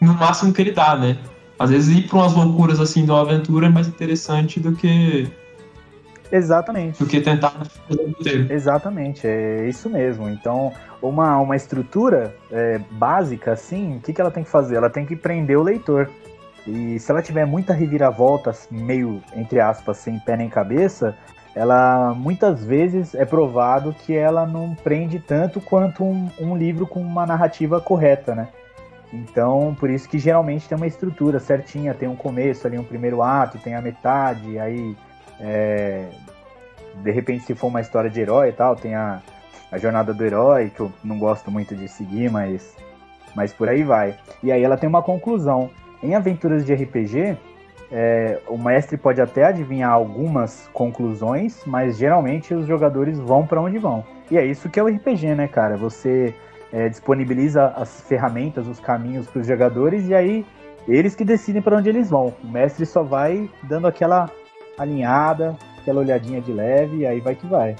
no 0.00 0.14
máximo 0.14 0.52
que 0.52 0.62
ele 0.62 0.72
dá, 0.72 0.96
né? 0.96 1.18
Às 1.58 1.70
vezes 1.70 1.96
ir 1.96 2.08
para 2.08 2.18
umas 2.18 2.34
loucuras 2.34 2.80
assim 2.80 3.04
de 3.04 3.10
uma 3.10 3.20
aventura 3.20 3.66
é 3.66 3.70
mais 3.70 3.86
interessante 3.86 4.58
do 4.58 4.72
que 4.72 5.30
Exatamente. 6.30 6.98
do 6.98 7.08
que 7.08 7.20
tentar 7.20 7.50
fazer 7.50 8.02
o. 8.02 8.52
Exatamente, 8.52 9.26
é 9.26 9.68
isso 9.68 9.88
mesmo. 9.88 10.28
Então, 10.28 10.72
uma, 11.00 11.38
uma 11.38 11.54
estrutura 11.54 12.34
é, 12.50 12.80
básica, 12.90 13.52
assim, 13.52 13.96
o 13.96 14.00
que, 14.00 14.12
que 14.12 14.20
ela 14.20 14.30
tem 14.30 14.42
que 14.42 14.50
fazer? 14.50 14.76
Ela 14.76 14.90
tem 14.90 15.06
que 15.06 15.14
prender 15.14 15.56
o 15.56 15.62
leitor. 15.62 16.10
E 16.66 16.98
se 16.98 17.10
ela 17.10 17.22
tiver 17.22 17.44
muita 17.44 17.72
reviravolta, 17.72 18.52
meio, 18.70 19.22
entre 19.36 19.60
aspas, 19.60 19.98
sem 19.98 20.18
pé 20.18 20.36
nem 20.36 20.48
cabeça, 20.48 21.14
ela 21.54 22.14
muitas 22.14 22.64
vezes 22.64 23.14
é 23.14 23.24
provado 23.24 23.94
que 24.04 24.16
ela 24.16 24.46
não 24.46 24.74
prende 24.74 25.18
tanto 25.20 25.60
quanto 25.60 26.02
um, 26.02 26.28
um 26.40 26.56
livro 26.56 26.86
com 26.86 27.00
uma 27.00 27.26
narrativa 27.26 27.80
correta, 27.80 28.34
né? 28.34 28.48
Então, 29.14 29.76
por 29.78 29.88
isso 29.88 30.08
que 30.08 30.18
geralmente 30.18 30.68
tem 30.68 30.76
uma 30.76 30.88
estrutura 30.88 31.38
certinha, 31.38 31.94
tem 31.94 32.08
um 32.08 32.16
começo 32.16 32.66
ali, 32.66 32.76
um 32.76 32.84
primeiro 32.84 33.22
ato, 33.22 33.58
tem 33.58 33.76
a 33.76 33.80
metade, 33.80 34.58
aí 34.58 34.96
é, 35.38 36.08
de 36.96 37.10
repente 37.12 37.44
se 37.44 37.54
for 37.54 37.68
uma 37.68 37.80
história 37.80 38.10
de 38.10 38.20
herói 38.20 38.48
e 38.48 38.52
tal, 38.52 38.74
tem 38.74 38.96
a, 38.96 39.22
a 39.70 39.78
jornada 39.78 40.12
do 40.12 40.24
herói, 40.24 40.68
que 40.74 40.80
eu 40.80 40.92
não 41.04 41.16
gosto 41.16 41.48
muito 41.48 41.76
de 41.76 41.86
seguir, 41.86 42.28
mas, 42.28 42.76
mas 43.36 43.52
por 43.52 43.68
aí 43.68 43.84
vai. 43.84 44.18
E 44.42 44.50
aí 44.50 44.64
ela 44.64 44.76
tem 44.76 44.88
uma 44.88 45.02
conclusão. 45.02 45.70
Em 46.02 46.16
aventuras 46.16 46.66
de 46.66 46.74
RPG, 46.74 47.36
é, 47.92 48.40
o 48.48 48.58
mestre 48.58 48.96
pode 48.96 49.20
até 49.20 49.44
adivinhar 49.44 49.92
algumas 49.92 50.68
conclusões, 50.72 51.62
mas 51.64 51.96
geralmente 51.96 52.52
os 52.52 52.66
jogadores 52.66 53.16
vão 53.16 53.46
para 53.46 53.60
onde 53.60 53.78
vão. 53.78 54.04
E 54.28 54.36
é 54.36 54.44
isso 54.44 54.68
que 54.68 54.80
é 54.80 54.82
o 54.82 54.88
RPG, 54.88 55.36
né, 55.36 55.46
cara? 55.46 55.76
Você 55.76 56.34
é, 56.74 56.88
disponibiliza 56.88 57.68
as 57.76 58.00
ferramentas, 58.00 58.66
os 58.66 58.80
caminhos 58.80 59.28
para 59.28 59.40
os 59.40 59.46
jogadores 59.46 60.08
e 60.08 60.14
aí 60.14 60.44
eles 60.88 61.14
que 61.14 61.24
decidem 61.24 61.62
para 61.62 61.78
onde 61.78 61.88
eles 61.88 62.10
vão. 62.10 62.34
O 62.42 62.48
mestre 62.48 62.84
só 62.84 63.02
vai 63.04 63.48
dando 63.62 63.86
aquela 63.86 64.28
alinhada, 64.76 65.56
aquela 65.80 66.00
olhadinha 66.00 66.40
de 66.40 66.52
leve 66.52 66.98
e 66.98 67.06
aí 67.06 67.20
vai 67.20 67.36
que 67.36 67.46
vai. 67.46 67.76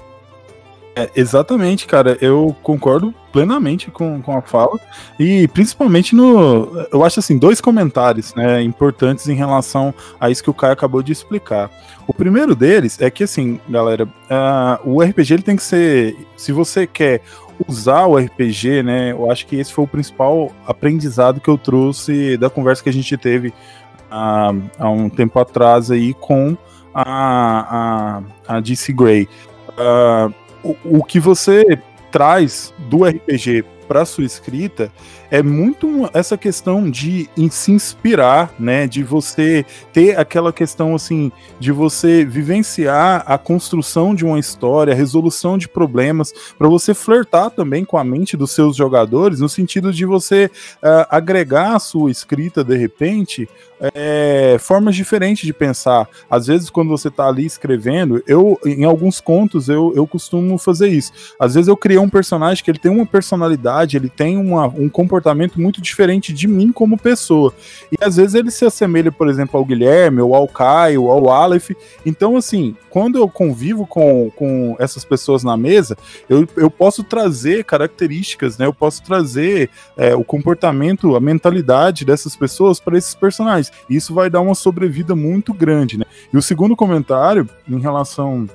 É, 0.95 1.09
exatamente, 1.13 1.85
cara. 1.85 2.17
Eu 2.21 2.55
concordo 2.63 3.13
plenamente 3.33 3.91
com, 3.91 4.21
com 4.21 4.37
a 4.37 4.41
fala. 4.41 4.79
E 5.19 5.45
principalmente 5.49 6.15
no. 6.15 6.87
Eu 6.89 7.03
acho 7.03 7.19
assim, 7.19 7.37
dois 7.37 7.59
comentários 7.59 8.33
né, 8.33 8.61
importantes 8.61 9.27
em 9.27 9.35
relação 9.35 9.93
a 10.17 10.29
isso 10.29 10.41
que 10.41 10.49
o 10.49 10.53
Caio 10.53 10.71
acabou 10.71 11.03
de 11.03 11.11
explicar. 11.11 11.69
O 12.07 12.13
primeiro 12.13 12.55
deles 12.55 13.01
é 13.01 13.09
que, 13.09 13.25
assim, 13.25 13.59
galera, 13.67 14.05
uh, 14.05 14.89
o 14.89 15.01
RPG 15.01 15.33
ele 15.33 15.43
tem 15.43 15.57
que 15.57 15.63
ser. 15.63 16.15
Se 16.37 16.53
você 16.53 16.87
quer 16.87 17.21
usar 17.67 18.05
o 18.05 18.17
RPG, 18.17 18.83
né? 18.83 19.11
Eu 19.11 19.31
acho 19.31 19.45
que 19.47 19.55
esse 19.55 19.73
foi 19.73 19.83
o 19.83 19.87
principal 19.87 20.51
aprendizado 20.65 21.39
que 21.39 21.49
eu 21.49 21.57
trouxe 21.57 22.37
da 22.37 22.49
conversa 22.49 22.83
que 22.83 22.89
a 22.89 22.93
gente 22.93 23.15
teve 23.17 23.49
uh, 23.49 24.61
há 24.77 24.89
um 24.89 25.09
tempo 25.09 25.39
atrás 25.39 25.91
aí 25.91 26.13
com 26.13 26.57
a, 26.93 28.21
a, 28.47 28.55
a 28.55 28.59
DC 28.59 28.93
Grey. 28.93 29.27
Uh, 29.71 30.33
o, 30.63 30.99
o 30.99 31.03
que 31.03 31.19
você 31.19 31.79
traz 32.11 32.73
do 32.89 33.03
RPG 33.03 33.65
para 33.87 34.05
sua 34.05 34.23
escrita 34.23 34.91
é 35.35 35.43
muito 35.43 36.09
essa 36.13 36.37
questão 36.37 36.89
de 36.89 37.29
se 37.51 37.69
inspirar, 37.69 38.53
né, 38.57 38.87
de 38.87 39.03
você 39.03 39.65
ter 39.91 40.17
aquela 40.17 40.53
questão 40.53 40.95
assim 40.95 41.29
de 41.59 41.73
você 41.73 42.23
vivenciar 42.23 43.21
a 43.27 43.37
construção 43.37 44.15
de 44.15 44.23
uma 44.23 44.39
história, 44.39 44.93
a 44.93 44.95
resolução 44.95 45.57
de 45.57 45.67
problemas, 45.67 46.33
para 46.57 46.69
você 46.69 46.93
flertar 46.93 47.51
também 47.51 47.83
com 47.83 47.97
a 47.97 48.03
mente 48.03 48.37
dos 48.37 48.51
seus 48.51 48.77
jogadores, 48.77 49.41
no 49.41 49.49
sentido 49.49 49.91
de 49.91 50.05
você 50.05 50.45
uh, 50.45 51.05
agregar 51.09 51.75
a 51.75 51.79
sua 51.79 52.09
escrita 52.09 52.63
de 52.63 52.77
repente 52.77 53.49
é, 53.93 54.55
formas 54.57 54.95
diferentes 54.95 55.45
de 55.45 55.51
pensar. 55.51 56.07
Às 56.29 56.47
vezes, 56.47 56.69
quando 56.69 56.87
você 56.87 57.09
está 57.09 57.27
ali 57.27 57.45
escrevendo, 57.45 58.23
eu, 58.25 58.57
em 58.65 58.85
alguns 58.85 59.19
contos, 59.19 59.67
eu, 59.67 59.91
eu 59.95 60.07
costumo 60.07 60.57
fazer 60.57 60.87
isso. 60.87 61.11
Às 61.37 61.55
vezes 61.55 61.67
eu 61.67 61.75
criei 61.75 61.99
um 61.99 62.09
personagem 62.09 62.63
que 62.63 62.71
ele 62.71 62.79
tem 62.79 62.89
uma 62.89 63.05
personalidade, 63.05 63.97
ele 63.97 64.09
tem 64.09 64.37
uma, 64.37 64.67
um 64.67 64.87
comportamento 64.87 65.24
muito 65.59 65.81
diferente 65.81 66.31
de 66.31 66.47
mim 66.47 66.71
como 66.71 66.97
pessoa. 66.97 67.53
E 67.91 67.97
às 68.01 68.15
vezes 68.15 68.35
ele 68.35 68.51
se 68.51 68.65
assemelha, 68.65 69.11
por 69.11 69.27
exemplo, 69.27 69.57
ao 69.57 69.65
Guilherme, 69.65 70.21
ou 70.21 70.33
ao 70.33 70.47
Caio, 70.47 71.09
ao 71.09 71.29
Aleph. 71.29 71.71
Então, 72.05 72.37
assim, 72.37 72.75
quando 72.89 73.17
eu 73.17 73.27
convivo 73.27 73.85
com, 73.85 74.31
com 74.35 74.75
essas 74.79 75.03
pessoas 75.03 75.43
na 75.43 75.57
mesa, 75.57 75.97
eu, 76.29 76.47
eu 76.55 76.71
posso 76.71 77.03
trazer 77.03 77.65
características, 77.65 78.57
né? 78.57 78.65
Eu 78.65 78.73
posso 78.73 79.03
trazer 79.03 79.69
é, 79.97 80.15
o 80.15 80.23
comportamento, 80.23 81.15
a 81.15 81.19
mentalidade 81.19 82.05
dessas 82.05 82.35
pessoas 82.35 82.79
para 82.79 82.97
esses 82.97 83.15
personagens 83.15 83.65
mais. 83.65 83.71
Isso 83.89 84.13
vai 84.13 84.29
dar 84.29 84.41
uma 84.41 84.55
sobrevida 84.55 85.15
muito 85.15 85.53
grande, 85.53 85.97
né? 85.97 86.05
E 86.31 86.37
o 86.37 86.41
segundo 86.41 86.75
comentário, 86.75 87.49
em 87.67 87.79
relação 87.79 88.47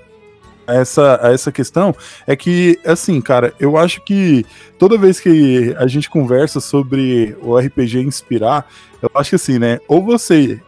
a 0.71 0.75
essa, 0.77 1.21
a 1.23 1.33
essa 1.33 1.51
questão, 1.51 1.95
é 2.27 2.37
que, 2.37 2.79
assim, 2.85 3.21
cara, 3.21 3.53
eu 3.59 3.77
acho 3.77 4.01
que 4.03 4.45
toda 4.79 4.97
vez 4.97 5.19
que 5.19 5.75
a 5.79 5.87
gente 5.87 6.09
conversa 6.09 6.61
sobre 6.61 7.37
o 7.43 7.59
RPG 7.59 8.01
inspirar, 8.01 8.67
eu 9.03 9.11
acho 9.15 9.31
que 9.31 9.37
assim, 9.37 9.59
né? 9.59 9.81
Ou 9.89 10.03
você 10.03 10.61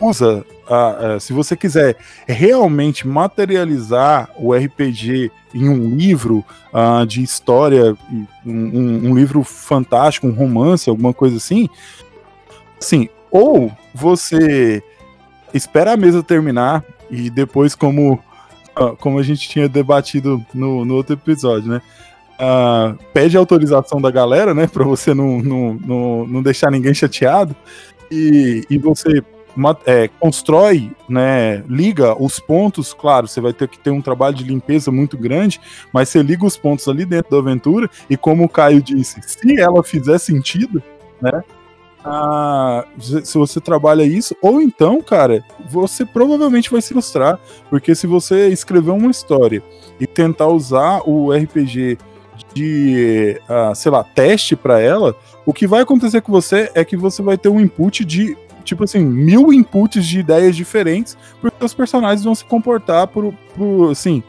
usa, 0.00 0.44
a, 0.68 1.14
a, 1.14 1.20
se 1.20 1.32
você 1.32 1.56
quiser 1.56 1.96
realmente 2.26 3.06
materializar 3.06 4.30
o 4.36 4.54
RPG 4.54 5.30
em 5.54 5.68
um 5.68 5.96
livro 5.96 6.44
uh, 6.72 7.06
de 7.06 7.22
história, 7.22 7.96
um, 8.12 8.26
um, 8.44 9.10
um, 9.10 9.14
livro 9.14 9.42
fantástico, 9.42 10.26
um 10.26 10.32
romance, 10.32 10.90
alguma 10.90 11.14
coisa 11.14 11.38
assim, 11.38 11.68
assim, 12.78 13.08
ou 13.30 13.72
você 13.94 14.82
espera 15.54 15.92
a 15.92 15.96
mesa 15.96 16.22
terminar 16.22 16.84
e 17.10 17.30
depois, 17.30 17.74
como, 17.74 18.22
como 18.98 19.18
a 19.18 19.22
gente 19.22 19.48
tinha 19.48 19.68
debatido 19.68 20.44
no, 20.52 20.84
no 20.84 20.94
outro 20.94 21.14
episódio, 21.14 21.68
né? 21.68 21.82
Uh, 22.38 22.98
pede 23.14 23.36
autorização 23.36 24.00
da 24.00 24.10
galera, 24.10 24.52
né? 24.52 24.66
Pra 24.66 24.84
você 24.84 25.14
não, 25.14 25.40
não, 25.40 25.74
não, 25.74 26.26
não 26.26 26.42
deixar 26.42 26.70
ninguém 26.70 26.92
chateado. 26.92 27.56
E, 28.10 28.64
e 28.68 28.78
você 28.78 29.22
é, 29.86 30.08
constrói, 30.20 30.92
né, 31.08 31.64
liga 31.68 32.14
os 32.22 32.38
pontos, 32.38 32.92
claro, 32.92 33.26
você 33.26 33.40
vai 33.40 33.52
ter 33.52 33.66
que 33.68 33.78
ter 33.78 33.90
um 33.90 34.02
trabalho 34.02 34.36
de 34.36 34.44
limpeza 34.44 34.90
muito 34.90 35.16
grande, 35.16 35.60
mas 35.92 36.08
você 36.08 36.22
liga 36.22 36.44
os 36.44 36.56
pontos 36.56 36.86
ali 36.88 37.04
dentro 37.04 37.30
da 37.30 37.38
aventura, 37.38 37.88
e 38.08 38.16
como 38.16 38.44
o 38.44 38.48
Caio 38.48 38.82
disse, 38.82 39.20
se 39.22 39.58
ela 39.58 39.82
fizer 39.82 40.18
sentido, 40.18 40.82
né, 41.20 41.42
ah, 42.08 42.84
se 43.00 43.36
você 43.36 43.60
trabalha 43.60 44.04
isso, 44.04 44.36
ou 44.40 44.62
então, 44.62 45.02
cara, 45.02 45.44
você 45.68 46.06
provavelmente 46.06 46.70
vai 46.70 46.80
se 46.80 46.90
frustrar, 46.90 47.36
porque 47.68 47.96
se 47.96 48.06
você 48.06 48.46
escrever 48.48 48.92
uma 48.92 49.10
história 49.10 49.60
e 49.98 50.06
tentar 50.06 50.46
usar 50.46 51.02
o 51.04 51.32
RPG 51.32 51.98
de, 52.54 53.40
uh, 53.50 53.74
sei 53.74 53.90
lá, 53.90 54.04
teste 54.04 54.54
para 54.54 54.80
ela, 54.80 55.16
o 55.44 55.52
que 55.52 55.66
vai 55.66 55.82
acontecer 55.82 56.20
com 56.20 56.30
você 56.30 56.70
é 56.76 56.84
que 56.84 56.96
você 56.96 57.22
vai 57.22 57.36
ter 57.36 57.48
um 57.48 57.60
input 57.60 58.04
de, 58.04 58.36
tipo 58.62 58.84
assim, 58.84 59.04
mil 59.04 59.52
inputs 59.52 60.06
de 60.06 60.20
ideias 60.20 60.54
diferentes, 60.54 61.18
porque 61.40 61.64
os 61.64 61.74
personagens 61.74 62.22
vão 62.22 62.36
se 62.36 62.44
comportar 62.44 63.08
por, 63.08 63.34
por 63.56 63.90
assim, 63.90 64.22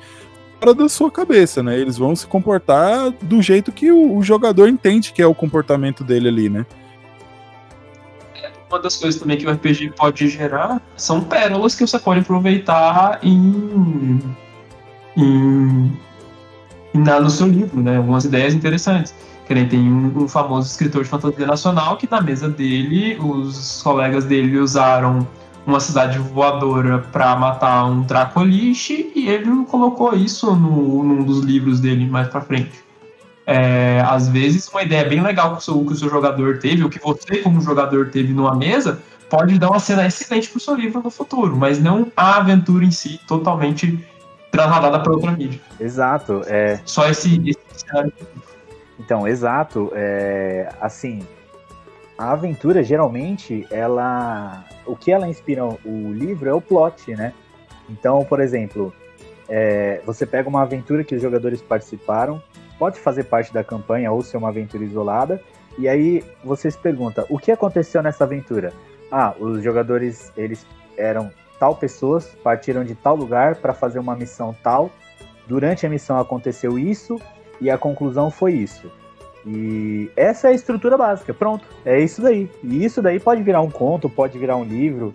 fora 0.60 0.74
da 0.74 0.90
sua 0.90 1.12
cabeça, 1.12 1.62
né? 1.62 1.78
Eles 1.78 1.96
vão 1.96 2.16
se 2.16 2.26
comportar 2.26 3.12
do 3.22 3.40
jeito 3.40 3.72
que 3.72 3.92
o, 3.92 4.18
o 4.18 4.24
jogador 4.24 4.68
entende 4.68 5.14
que 5.14 5.22
é 5.22 5.28
o 5.28 5.36
comportamento 5.36 6.04
dele 6.04 6.28
ali, 6.28 6.50
né? 6.50 6.66
Uma 8.70 8.80
das 8.80 8.98
coisas 8.98 9.20
também 9.20 9.38
que 9.38 9.46
o 9.46 9.52
RPG 9.52 9.92
pode 9.96 10.28
gerar 10.30 10.82
são 10.96 11.22
pérolas 11.22 11.76
que 11.76 11.86
você 11.86 11.98
pode 11.98 12.22
aproveitar 12.22 13.20
em, 13.24 14.20
em, 15.16 15.98
em 16.94 17.00
no 17.00 17.30
seu 17.30 17.48
livro, 17.48 17.82
né? 17.82 17.98
Algumas 17.98 18.26
ideias 18.26 18.54
interessantes. 18.54 19.14
Que 19.46 19.54
nem 19.54 19.68
tem 19.68 19.80
um, 19.80 20.24
um, 20.24 20.28
famoso 20.28 20.68
escritor 20.68 21.04
de 21.04 21.10
fantasia 21.10 21.48
nacional 21.48 21.96
que 21.96 22.10
na 22.12 22.20
mesa 22.20 22.50
dele, 22.50 23.18
os 23.18 23.82
colegas 23.82 24.26
dele 24.26 24.58
usaram 24.58 25.26
uma 25.66 25.80
cidade 25.80 26.20
voadora 26.20 27.00
para 27.00 27.36
matar 27.38 27.86
um 27.86 28.02
Dracoliche 28.02 29.12
e 29.16 29.30
ele 29.30 29.66
colocou 29.66 30.14
isso 30.14 30.54
no, 30.54 31.04
num 31.04 31.24
dos 31.24 31.40
livros 31.40 31.80
dele 31.80 32.06
mais 32.06 32.28
para 32.28 32.42
frente. 32.42 32.87
É, 33.50 34.02
às 34.06 34.28
vezes, 34.28 34.68
uma 34.68 34.84
ideia 34.84 35.06
bem 35.06 35.22
legal 35.22 35.54
que 35.54 35.60
o, 35.60 35.62
seu, 35.62 35.86
que 35.86 35.94
o 35.94 35.96
seu 35.96 36.10
jogador 36.10 36.60
teve, 36.60 36.84
ou 36.84 36.90
que 36.90 37.00
você, 37.00 37.38
como 37.38 37.62
jogador, 37.62 38.10
teve 38.10 38.34
numa 38.34 38.54
mesa, 38.54 39.02
pode 39.30 39.58
dar 39.58 39.70
uma 39.70 39.80
cena 39.80 40.06
excelente 40.06 40.50
para 40.50 40.58
o 40.58 40.60
seu 40.60 40.76
livro 40.76 41.02
no 41.02 41.10
futuro, 41.10 41.56
mas 41.56 41.82
não 41.82 42.12
a 42.16 42.38
aventura 42.38 42.84
em 42.84 42.92
si 42.92 43.20
totalmente 43.26 44.06
trasladada 44.52 45.00
para 45.00 45.14
outra 45.14 45.32
mídia. 45.32 45.62
Exato. 45.80 46.42
É... 46.46 46.80
Só 46.84 47.10
esse, 47.10 47.42
esse 47.50 47.60
cenário. 47.74 48.12
Então, 49.00 49.26
exato. 49.26 49.92
É, 49.96 50.70
assim, 50.82 51.26
a 52.18 52.32
aventura 52.32 52.84
geralmente, 52.84 53.66
ela, 53.70 54.66
o 54.86 54.96
que 54.96 55.12
ela 55.12 55.28
inspira 55.28 55.64
o 55.64 56.12
livro 56.12 56.50
é 56.50 56.54
o 56.54 56.60
plot, 56.60 57.16
né? 57.16 57.34
Então, 57.90 58.26
por 58.26 58.42
exemplo, 58.42 58.94
é, 59.48 60.02
você 60.06 60.26
pega 60.26 60.50
uma 60.50 60.64
aventura 60.64 61.04
que 61.04 61.16
os 61.16 61.22
jogadores 61.22 61.62
participaram, 61.62 62.42
pode 62.78 63.00
fazer 63.00 63.24
parte 63.26 63.54
da 63.54 63.64
campanha 63.64 64.12
ou 64.12 64.22
ser 64.22 64.38
uma 64.38 64.50
aventura 64.50 64.84
isolada. 64.84 65.42
E 65.78 65.88
aí 65.88 66.24
você 66.44 66.72
se 66.72 66.78
pergunta, 66.78 67.26
o 67.30 67.38
que 67.38 67.52
aconteceu 67.52 68.02
nessa 68.02 68.24
aventura? 68.24 68.74
ah, 69.12 69.34
os 69.40 69.64
jogadores 69.64 70.32
eles 70.36 70.66
eram 70.98 71.32
tal 71.60 71.76
pessoas, 71.76 72.28
partiram 72.44 72.84
de 72.84 72.96
tal 72.96 73.16
lugar 73.16 73.56
para 73.56 73.74
fazer 73.74 74.00
uma 74.00 74.16
missão 74.16 74.56
tal. 74.64 74.92
Durante 75.48 75.86
a 75.86 75.90
missão 75.90 76.20
aconteceu 76.20 76.78
isso 76.78 77.20
e 77.60 77.70
a 77.70 77.78
conclusão 77.78 78.30
foi 78.30 78.54
isso. 78.54 78.92
E 79.46 80.12
essa 80.16 80.50
é 80.50 80.52
a 80.52 80.54
estrutura 80.54 80.98
básica, 80.98 81.34
pronto, 81.34 81.66
é 81.86 82.00
isso 82.00 82.22
daí. 82.22 82.50
E 82.64 82.84
isso 82.84 83.02
daí 83.02 83.20
pode 83.20 83.42
virar 83.44 83.62
um 83.62 83.72
conto, 83.72 84.10
pode 84.10 84.38
virar 84.38 84.58
um 84.58 84.64
livro. 84.64 85.14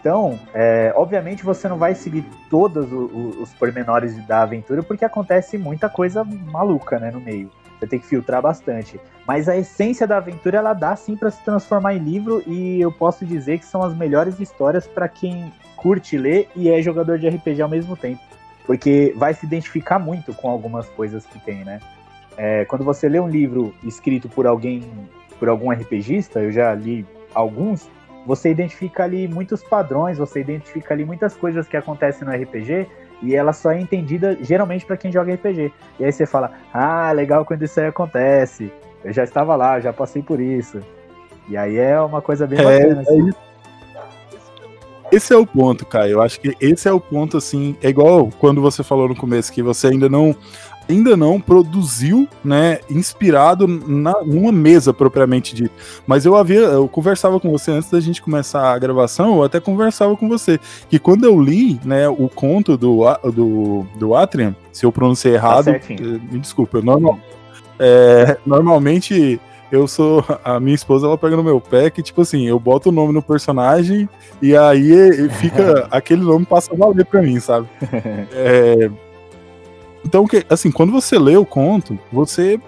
Então, 0.00 0.38
é, 0.54 0.92
obviamente 0.94 1.44
você 1.44 1.68
não 1.68 1.76
vai 1.76 1.94
seguir 1.94 2.24
todos 2.48 2.92
os, 2.92 3.36
os 3.36 3.54
pormenores 3.54 4.16
da 4.26 4.42
aventura, 4.42 4.82
porque 4.82 5.04
acontece 5.04 5.58
muita 5.58 5.88
coisa 5.88 6.22
maluca 6.24 6.98
né, 6.98 7.10
no 7.10 7.20
meio. 7.20 7.50
Você 7.78 7.86
tem 7.86 7.98
que 7.98 8.06
filtrar 8.06 8.42
bastante. 8.42 9.00
Mas 9.26 9.48
a 9.48 9.56
essência 9.56 10.06
da 10.06 10.16
aventura 10.16 10.58
ela 10.58 10.72
dá 10.72 10.96
sim 10.96 11.16
para 11.16 11.30
se 11.30 11.42
transformar 11.44 11.94
em 11.94 11.98
livro 11.98 12.42
e 12.46 12.80
eu 12.80 12.90
posso 12.90 13.24
dizer 13.24 13.58
que 13.58 13.64
são 13.64 13.82
as 13.82 13.94
melhores 13.96 14.38
histórias 14.40 14.86
para 14.86 15.08
quem 15.08 15.52
curte 15.76 16.16
ler 16.16 16.48
e 16.56 16.68
é 16.68 16.82
jogador 16.82 17.18
de 17.18 17.28
RPG 17.28 17.62
ao 17.62 17.68
mesmo 17.68 17.96
tempo, 17.96 18.20
porque 18.66 19.14
vai 19.16 19.32
se 19.32 19.46
identificar 19.46 19.98
muito 19.98 20.34
com 20.34 20.50
algumas 20.50 20.88
coisas 20.88 21.24
que 21.24 21.38
tem, 21.38 21.64
né? 21.64 21.80
É, 22.36 22.64
quando 22.64 22.84
você 22.84 23.08
lê 23.08 23.18
um 23.18 23.28
livro 23.28 23.74
escrito 23.82 24.28
por 24.28 24.46
alguém, 24.46 24.82
por 25.38 25.48
algum 25.48 25.70
RPGista, 25.70 26.40
eu 26.40 26.50
já 26.52 26.74
li 26.74 27.06
alguns, 27.34 27.88
você 28.28 28.50
identifica 28.50 29.04
ali 29.04 29.26
muitos 29.26 29.62
padrões, 29.62 30.18
você 30.18 30.40
identifica 30.40 30.92
ali 30.92 31.02
muitas 31.02 31.34
coisas 31.34 31.66
que 31.66 31.78
acontecem 31.78 32.28
no 32.28 32.34
RPG 32.34 32.86
e 33.22 33.34
ela 33.34 33.54
só 33.54 33.72
é 33.72 33.80
entendida 33.80 34.36
geralmente 34.42 34.84
para 34.84 34.98
quem 34.98 35.10
joga 35.10 35.32
RPG. 35.32 35.72
E 35.98 36.04
aí 36.04 36.12
você 36.12 36.26
fala: 36.26 36.52
"Ah, 36.70 37.10
legal 37.10 37.46
quando 37.46 37.62
isso 37.62 37.80
aí 37.80 37.86
acontece. 37.86 38.70
Eu 39.02 39.14
já 39.14 39.24
estava 39.24 39.56
lá, 39.56 39.80
já 39.80 39.94
passei 39.94 40.22
por 40.22 40.40
isso". 40.40 40.82
E 41.48 41.56
aí 41.56 41.78
é 41.78 41.98
uma 41.98 42.20
coisa 42.20 42.46
bem 42.46 42.60
É, 42.60 42.64
bacana. 42.64 43.00
é 43.00 43.00
assim. 43.00 43.30
Esse 45.10 45.32
é 45.32 45.36
o 45.38 45.46
ponto, 45.46 45.86
Caio. 45.86 46.12
Eu 46.12 46.22
acho 46.22 46.38
que 46.38 46.54
esse 46.60 46.86
é 46.86 46.92
o 46.92 47.00
ponto, 47.00 47.38
assim. 47.38 47.78
É 47.82 47.88
igual 47.88 48.28
quando 48.38 48.60
você 48.60 48.82
falou 48.84 49.08
no 49.08 49.16
começo 49.16 49.50
que 49.50 49.62
você 49.62 49.86
ainda 49.86 50.06
não 50.06 50.36
ainda 50.88 51.16
não 51.16 51.40
produziu, 51.40 52.28
né, 52.44 52.78
inspirado 52.90 53.66
na, 53.66 54.22
numa 54.24 54.50
mesa 54.52 54.92
propriamente 54.92 55.54
dita. 55.54 55.74
Mas 56.06 56.24
eu 56.24 56.36
havia, 56.36 56.60
eu 56.60 56.88
conversava 56.88 57.38
com 57.38 57.50
você 57.50 57.70
antes 57.70 57.90
da 57.90 58.00
gente 58.00 58.22
começar 58.22 58.72
a 58.72 58.78
gravação, 58.78 59.36
eu 59.36 59.42
até 59.44 59.60
conversava 59.60 60.16
com 60.16 60.28
você 60.28 60.58
que 60.88 60.98
quando 60.98 61.24
eu 61.24 61.40
li, 61.40 61.80
né, 61.84 62.08
o 62.08 62.28
conto 62.28 62.76
do 62.76 62.98
do, 63.32 63.86
do 63.96 64.14
Atrium, 64.14 64.54
se 64.72 64.84
eu 64.84 64.92
pronunciei 64.92 65.34
errado, 65.34 65.64
certinho. 65.64 66.16
eh, 66.16 66.32
me 66.32 66.38
desculpa, 66.38 66.80
normal, 66.80 67.18
é, 67.78 68.36
normalmente 68.44 69.40
eu 69.70 69.86
sou 69.86 70.24
a 70.42 70.58
minha 70.58 70.74
esposa 70.74 71.06
ela 71.06 71.18
pega 71.18 71.36
no 71.36 71.44
meu 71.44 71.60
pé 71.60 71.90
que 71.90 72.02
tipo 72.02 72.22
assim 72.22 72.46
eu 72.46 72.58
boto 72.58 72.88
o 72.88 72.92
nome 72.92 73.12
no 73.12 73.22
personagem 73.22 74.08
e 74.40 74.56
aí 74.56 74.92
eh, 74.92 75.28
fica 75.28 75.86
aquele 75.92 76.22
nome 76.22 76.46
passa 76.46 76.72
a 76.72 76.76
valer 76.76 77.04
pra 77.04 77.20
mim 77.20 77.38
sabe 77.38 77.68
É, 78.32 78.90
então 80.04 80.26
que 80.26 80.44
assim 80.48 80.70
quando 80.70 80.92
você 80.92 81.18
lê 81.18 81.36
o 81.36 81.44
conto 81.44 81.98
você 82.12 82.60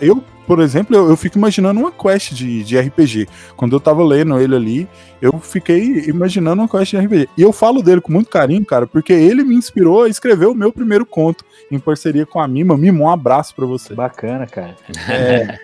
eu 0.00 0.22
por 0.46 0.60
exemplo 0.60 0.96
eu, 0.96 1.08
eu 1.08 1.16
fico 1.16 1.38
imaginando 1.38 1.80
uma 1.80 1.92
quest 1.92 2.32
de, 2.32 2.64
de 2.64 2.78
RPG 2.78 3.28
quando 3.56 3.74
eu 3.74 3.80
tava 3.80 4.02
lendo 4.04 4.38
ele 4.38 4.54
ali 4.54 4.88
eu 5.20 5.38
fiquei 5.38 6.04
imaginando 6.06 6.62
uma 6.62 6.68
quest 6.68 6.90
de 6.90 6.98
RPG 6.98 7.28
e 7.36 7.42
eu 7.42 7.52
falo 7.52 7.82
dele 7.82 8.00
com 8.00 8.12
muito 8.12 8.30
carinho 8.30 8.64
cara 8.64 8.86
porque 8.86 9.12
ele 9.12 9.44
me 9.44 9.54
inspirou 9.54 10.04
a 10.04 10.08
escrever 10.08 10.46
o 10.46 10.54
meu 10.54 10.72
primeiro 10.72 11.04
conto 11.04 11.44
em 11.70 11.78
parceria 11.78 12.26
com 12.26 12.40
a 12.40 12.48
Mima 12.48 12.76
Mima 12.76 13.00
um 13.04 13.10
abraço 13.10 13.54
pra 13.54 13.66
você 13.66 13.94
Bacana, 13.94 14.46
cara. 14.46 14.76
é, 15.08 15.58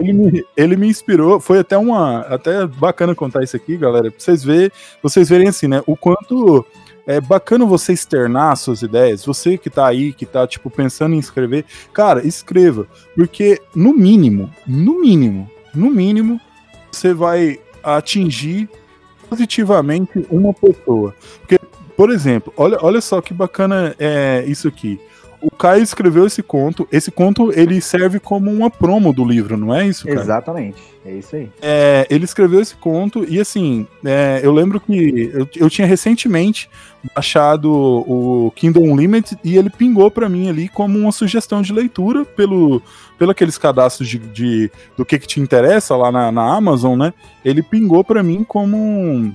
ele, 0.00 0.12
me, 0.12 0.44
ele 0.56 0.76
me 0.76 0.88
inspirou, 0.88 1.38
foi 1.38 1.58
até 1.58 1.76
uma. 1.76 2.20
Até 2.20 2.66
bacana 2.66 3.14
contar 3.14 3.42
isso 3.42 3.54
aqui, 3.54 3.76
galera, 3.76 4.10
pra 4.10 4.18
vocês 4.18 4.42
verem, 4.42 4.70
vocês 5.02 5.28
verem 5.28 5.48
assim, 5.48 5.68
né? 5.68 5.82
O 5.86 5.94
quanto 5.94 6.64
é 7.06 7.20
bacana 7.20 7.64
você 7.64 7.92
externar 7.92 8.56
suas 8.56 8.82
ideias. 8.82 9.24
Você 9.24 9.58
que 9.58 9.70
tá 9.70 9.86
aí, 9.86 10.12
que 10.12 10.26
tá, 10.26 10.46
tipo, 10.46 10.70
pensando 10.70 11.14
em 11.14 11.18
escrever, 11.18 11.64
cara, 11.92 12.26
escreva. 12.26 12.86
Porque, 13.14 13.60
no 13.74 13.92
mínimo, 13.92 14.50
no 14.66 15.00
mínimo, 15.00 15.50
no 15.74 15.90
mínimo, 15.90 16.40
você 16.90 17.14
vai 17.14 17.58
atingir 17.82 18.68
positivamente 19.28 20.26
uma 20.30 20.52
pessoa. 20.52 21.14
Porque, 21.40 21.58
por 21.96 22.10
exemplo, 22.10 22.52
olha, 22.56 22.78
olha 22.80 23.00
só 23.00 23.20
que 23.20 23.32
bacana 23.32 23.94
é 23.98 24.44
isso 24.46 24.68
aqui. 24.68 25.00
O 25.42 25.50
Caio 25.50 25.82
escreveu 25.82 26.26
esse 26.26 26.42
conto. 26.42 26.86
Esse 26.92 27.10
conto 27.10 27.50
ele 27.58 27.80
serve 27.80 28.20
como 28.20 28.50
uma 28.50 28.70
promo 28.70 29.12
do 29.12 29.24
livro, 29.24 29.56
não 29.56 29.74
é 29.74 29.86
isso? 29.86 30.08
Exatamente. 30.08 30.82
É 31.04 31.12
isso 31.14 31.34
aí. 31.34 31.48
É, 31.62 32.06
ele 32.10 32.24
escreveu 32.26 32.60
esse 32.60 32.74
conto 32.74 33.24
e 33.26 33.40
assim, 33.40 33.86
é, 34.04 34.40
eu 34.42 34.52
lembro 34.52 34.78
que 34.78 35.30
eu, 35.32 35.48
eu 35.56 35.70
tinha 35.70 35.86
recentemente 35.86 36.68
baixado 37.14 37.72
o 37.72 38.52
Kindle 38.54 38.82
Unlimited 38.84 39.40
e 39.42 39.56
ele 39.56 39.70
pingou 39.70 40.10
pra 40.10 40.28
mim 40.28 40.50
ali 40.50 40.68
como 40.68 40.98
uma 40.98 41.10
sugestão 41.12 41.62
de 41.62 41.72
leitura 41.72 42.26
pelo, 42.26 42.82
pelo 43.18 43.30
aqueles 43.30 43.56
cadastros 43.56 44.06
de, 44.08 44.18
de- 44.18 44.70
do 44.94 45.06
que, 45.06 45.18
que 45.18 45.26
te 45.26 45.40
interessa 45.40 45.96
lá 45.96 46.12
na, 46.12 46.30
na 46.30 46.54
Amazon, 46.54 46.98
né? 46.98 47.14
Ele 47.42 47.62
pingou 47.62 48.04
pra 48.04 48.22
mim 48.22 48.44
como, 48.44 48.76
um- 48.76 49.34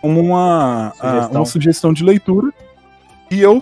como 0.00 0.20
uma, 0.20 0.92
a- 1.00 1.10
Sugestão. 1.10 1.40
uma 1.40 1.46
sugestão 1.46 1.92
de 1.92 2.04
leitura 2.04 2.52
e 3.28 3.40
eu 3.40 3.60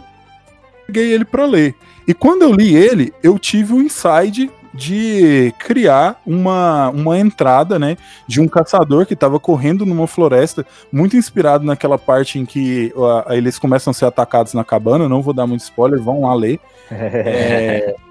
peguei 0.86 1.12
ele 1.12 1.24
pra 1.24 1.46
ler. 1.46 1.74
E 2.06 2.12
quando 2.12 2.42
eu 2.42 2.52
li 2.52 2.74
ele, 2.74 3.12
eu 3.22 3.38
tive 3.38 3.72
o 3.72 3.82
insight 3.82 4.50
de 4.74 5.54
criar 5.58 6.20
uma, 6.26 6.90
uma 6.90 7.16
entrada, 7.16 7.78
né, 7.78 7.96
de 8.26 8.40
um 8.40 8.48
caçador 8.48 9.06
que 9.06 9.14
estava 9.14 9.38
correndo 9.38 9.86
numa 9.86 10.06
floresta, 10.08 10.66
muito 10.90 11.16
inspirado 11.16 11.64
naquela 11.64 11.96
parte 11.96 12.40
em 12.40 12.44
que 12.44 12.92
ó, 12.96 13.32
eles 13.32 13.56
começam 13.56 13.92
a 13.92 13.94
ser 13.94 14.04
atacados 14.04 14.52
na 14.52 14.64
cabana, 14.64 15.08
não 15.08 15.22
vou 15.22 15.32
dar 15.32 15.46
muito 15.46 15.60
spoiler, 15.60 16.02
vão 16.02 16.22
lá 16.22 16.34
ler. 16.34 16.60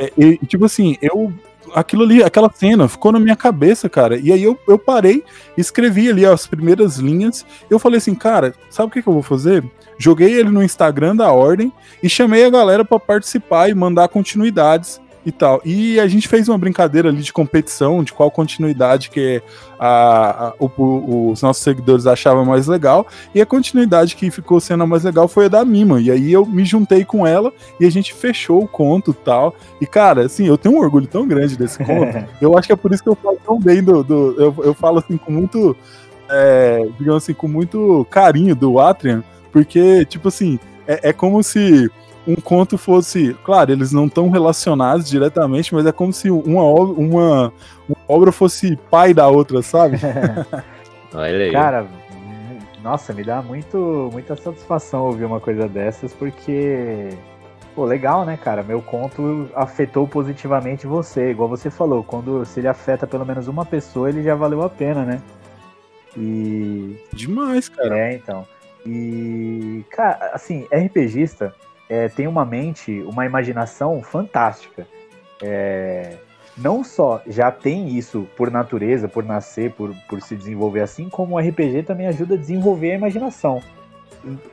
É, 0.00 0.04
é, 0.04 0.12
e, 0.16 0.38
tipo 0.46 0.64
assim, 0.64 0.96
eu 1.02 1.32
aquilo 1.74 2.04
ali, 2.04 2.22
aquela 2.22 2.50
cena 2.54 2.88
ficou 2.88 3.12
na 3.12 3.20
minha 3.20 3.36
cabeça, 3.36 3.88
cara. 3.88 4.16
E 4.16 4.32
aí 4.32 4.42
eu, 4.42 4.58
eu 4.66 4.78
parei, 4.78 5.24
escrevi 5.56 6.08
ali 6.08 6.24
as 6.24 6.46
primeiras 6.46 6.98
linhas. 6.98 7.44
Eu 7.68 7.78
falei 7.78 7.98
assim, 7.98 8.14
cara, 8.14 8.54
sabe 8.70 8.88
o 8.88 8.90
que, 8.90 9.02
que 9.02 9.08
eu 9.08 9.12
vou 9.12 9.22
fazer? 9.22 9.64
Joguei 9.98 10.32
ele 10.34 10.50
no 10.50 10.62
Instagram 10.62 11.16
da 11.16 11.32
Ordem 11.32 11.72
e 12.02 12.08
chamei 12.08 12.44
a 12.44 12.50
galera 12.50 12.84
pra 12.84 12.98
participar 12.98 13.68
e 13.68 13.74
mandar 13.74 14.08
continuidades 14.08 15.00
e 15.26 15.32
tal. 15.32 15.60
E 15.64 15.98
a 16.00 16.06
gente 16.06 16.26
fez 16.28 16.48
uma 16.48 16.56
brincadeira 16.56 17.08
ali 17.10 17.20
de 17.20 17.32
competição, 17.32 18.02
de 18.04 18.12
qual 18.14 18.30
continuidade 18.30 19.10
que 19.10 19.42
a, 19.78 20.46
a- 20.48 20.54
o- 20.58 21.30
os 21.32 21.42
nossos 21.42 21.62
seguidores 21.62 22.06
achavam 22.06 22.44
mais 22.46 22.66
legal. 22.66 23.06
E 23.34 23.40
a 23.40 23.44
continuidade 23.44 24.16
que 24.16 24.30
ficou 24.30 24.58
sendo 24.60 24.84
a 24.84 24.86
mais 24.86 25.04
legal 25.04 25.28
foi 25.28 25.46
a 25.46 25.48
da 25.48 25.64
Mima. 25.64 26.00
E 26.00 26.10
aí 26.10 26.32
eu 26.32 26.46
me 26.46 26.64
juntei 26.64 27.04
com 27.04 27.26
ela 27.26 27.52
e 27.78 27.84
a 27.84 27.90
gente 27.90 28.14
fechou 28.14 28.62
o 28.62 28.68
conto 28.68 29.10
e 29.10 29.14
tal. 29.24 29.54
E, 29.80 29.86
cara, 29.86 30.24
assim, 30.26 30.46
eu 30.46 30.56
tenho 30.56 30.76
um 30.76 30.78
orgulho 30.78 31.06
tão 31.06 31.26
grande 31.28 31.56
desse 31.58 31.78
conto. 31.78 32.24
eu 32.40 32.56
acho 32.56 32.68
que 32.68 32.72
é 32.72 32.76
por 32.76 32.92
isso 32.94 33.02
que 33.02 33.08
eu 33.08 33.16
falo 33.16 33.38
tão 33.44 33.58
bem 33.58 33.82
do. 33.82 34.02
do- 34.02 34.34
eu, 34.38 34.54
eu 34.64 34.72
falo 34.74 35.00
assim 35.00 35.16
com 35.18 35.32
muito. 35.32 35.76
é, 36.30 36.86
digamos 36.98 37.22
assim, 37.24 37.34
com 37.34 37.48
muito 37.48 38.06
carinho 38.10 38.54
do 38.54 38.78
Atrium, 38.78 39.22
porque, 39.52 40.04
tipo 40.04 40.28
assim, 40.28 40.58
é, 40.86 41.10
é 41.10 41.12
como 41.12 41.42
se 41.42 41.90
um 42.26 42.36
conto 42.36 42.76
fosse. 42.76 43.34
Claro, 43.42 43.72
eles 43.72 43.90
não 43.90 44.06
estão 44.06 44.28
relacionados 44.28 45.08
diretamente, 45.08 45.74
mas 45.74 45.86
é 45.86 45.92
como 45.92 46.12
se 46.12 46.30
uma, 46.30 46.62
uma, 46.62 47.52
uma 47.88 47.98
obra 48.06 48.30
fosse 48.30 48.76
pai 48.90 49.14
da 49.14 49.28
outra, 49.28 49.62
sabe? 49.62 49.98
Olha 51.14 51.44
aí. 51.44 51.52
Cara, 51.52 51.86
nossa, 52.82 53.12
me 53.12 53.24
dá 53.24 53.40
muito, 53.42 54.10
muita 54.12 54.36
satisfação 54.36 55.06
ouvir 55.06 55.24
uma 55.24 55.40
coisa 55.40 55.66
dessas, 55.66 56.12
porque, 56.12 57.08
pô, 57.74 57.86
legal, 57.86 58.26
né, 58.26 58.36
cara? 58.36 58.62
Meu 58.62 58.82
conto 58.82 59.48
afetou 59.54 60.06
positivamente 60.06 60.86
você, 60.86 61.30
igual 61.30 61.48
você 61.48 61.70
falou, 61.70 62.04
quando 62.04 62.44
se 62.44 62.60
ele 62.60 62.68
afeta 62.68 63.06
pelo 63.06 63.24
menos 63.24 63.48
uma 63.48 63.64
pessoa, 63.64 64.08
ele 64.08 64.22
já 64.22 64.34
valeu 64.34 64.62
a 64.62 64.68
pena, 64.68 65.04
né? 65.04 65.22
E 66.16 66.96
Demais, 67.12 67.68
cara. 67.68 67.98
é, 67.98 68.14
então. 68.14 68.46
E, 68.88 69.84
cara, 69.90 70.30
assim, 70.32 70.66
RPGista 70.72 71.54
é, 71.90 72.08
tem 72.08 72.26
uma 72.26 72.42
mente, 72.42 73.02
uma 73.02 73.26
imaginação 73.26 74.02
fantástica. 74.02 74.86
É, 75.42 76.16
não 76.56 76.82
só 76.82 77.20
já 77.26 77.50
tem 77.50 77.88
isso 77.98 78.26
por 78.34 78.50
natureza, 78.50 79.06
por 79.06 79.22
nascer, 79.22 79.72
por, 79.72 79.94
por 80.08 80.22
se 80.22 80.34
desenvolver 80.34 80.80
assim, 80.80 81.10
como 81.10 81.36
o 81.36 81.38
RPG 81.38 81.82
também 81.82 82.06
ajuda 82.06 82.34
a 82.34 82.38
desenvolver 82.38 82.92
a 82.92 82.94
imaginação. 82.94 83.62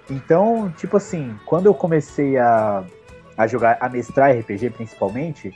Então, 0.09 0.71
tipo 0.77 0.97
assim, 0.97 1.33
quando 1.45 1.67
eu 1.67 1.73
comecei 1.73 2.37
a, 2.37 2.83
a 3.37 3.47
jogar, 3.47 3.77
a 3.79 3.87
mestrar 3.87 4.37
RPG 4.37 4.71
principalmente, 4.71 5.55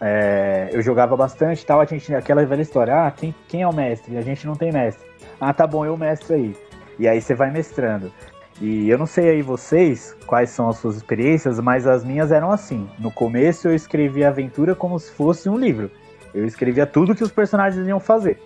é, 0.00 0.68
eu 0.70 0.80
jogava 0.82 1.16
bastante 1.16 1.66
tal, 1.66 1.80
a 1.80 1.84
gente, 1.84 2.14
aquela 2.14 2.46
velha 2.46 2.62
história, 2.62 3.06
ah, 3.06 3.10
quem, 3.10 3.34
quem 3.48 3.62
é 3.62 3.68
o 3.68 3.74
mestre? 3.74 4.16
A 4.16 4.22
gente 4.22 4.46
não 4.46 4.54
tem 4.54 4.70
mestre. 4.70 5.04
Ah, 5.40 5.52
tá 5.52 5.66
bom, 5.66 5.84
eu 5.84 5.96
mestre 5.96 6.34
aí. 6.34 6.67
E 6.98 7.06
aí 7.06 7.20
você 7.20 7.34
vai 7.34 7.50
mestrando. 7.50 8.12
E 8.60 8.88
eu 8.90 8.98
não 8.98 9.06
sei 9.06 9.30
aí 9.30 9.42
vocês 9.42 10.16
quais 10.26 10.50
são 10.50 10.68
as 10.68 10.78
suas 10.78 10.96
experiências, 10.96 11.60
mas 11.60 11.86
as 11.86 12.04
minhas 12.04 12.32
eram 12.32 12.50
assim. 12.50 12.88
No 12.98 13.10
começo 13.10 13.68
eu 13.68 13.74
escrevia 13.74 14.26
a 14.26 14.30
aventura 14.30 14.74
como 14.74 14.98
se 14.98 15.12
fosse 15.12 15.48
um 15.48 15.56
livro. 15.56 15.90
Eu 16.34 16.44
escrevia 16.44 16.84
tudo 16.84 17.14
que 17.14 17.22
os 17.22 17.30
personagens 17.30 17.86
iam 17.86 18.00
fazer. 18.00 18.40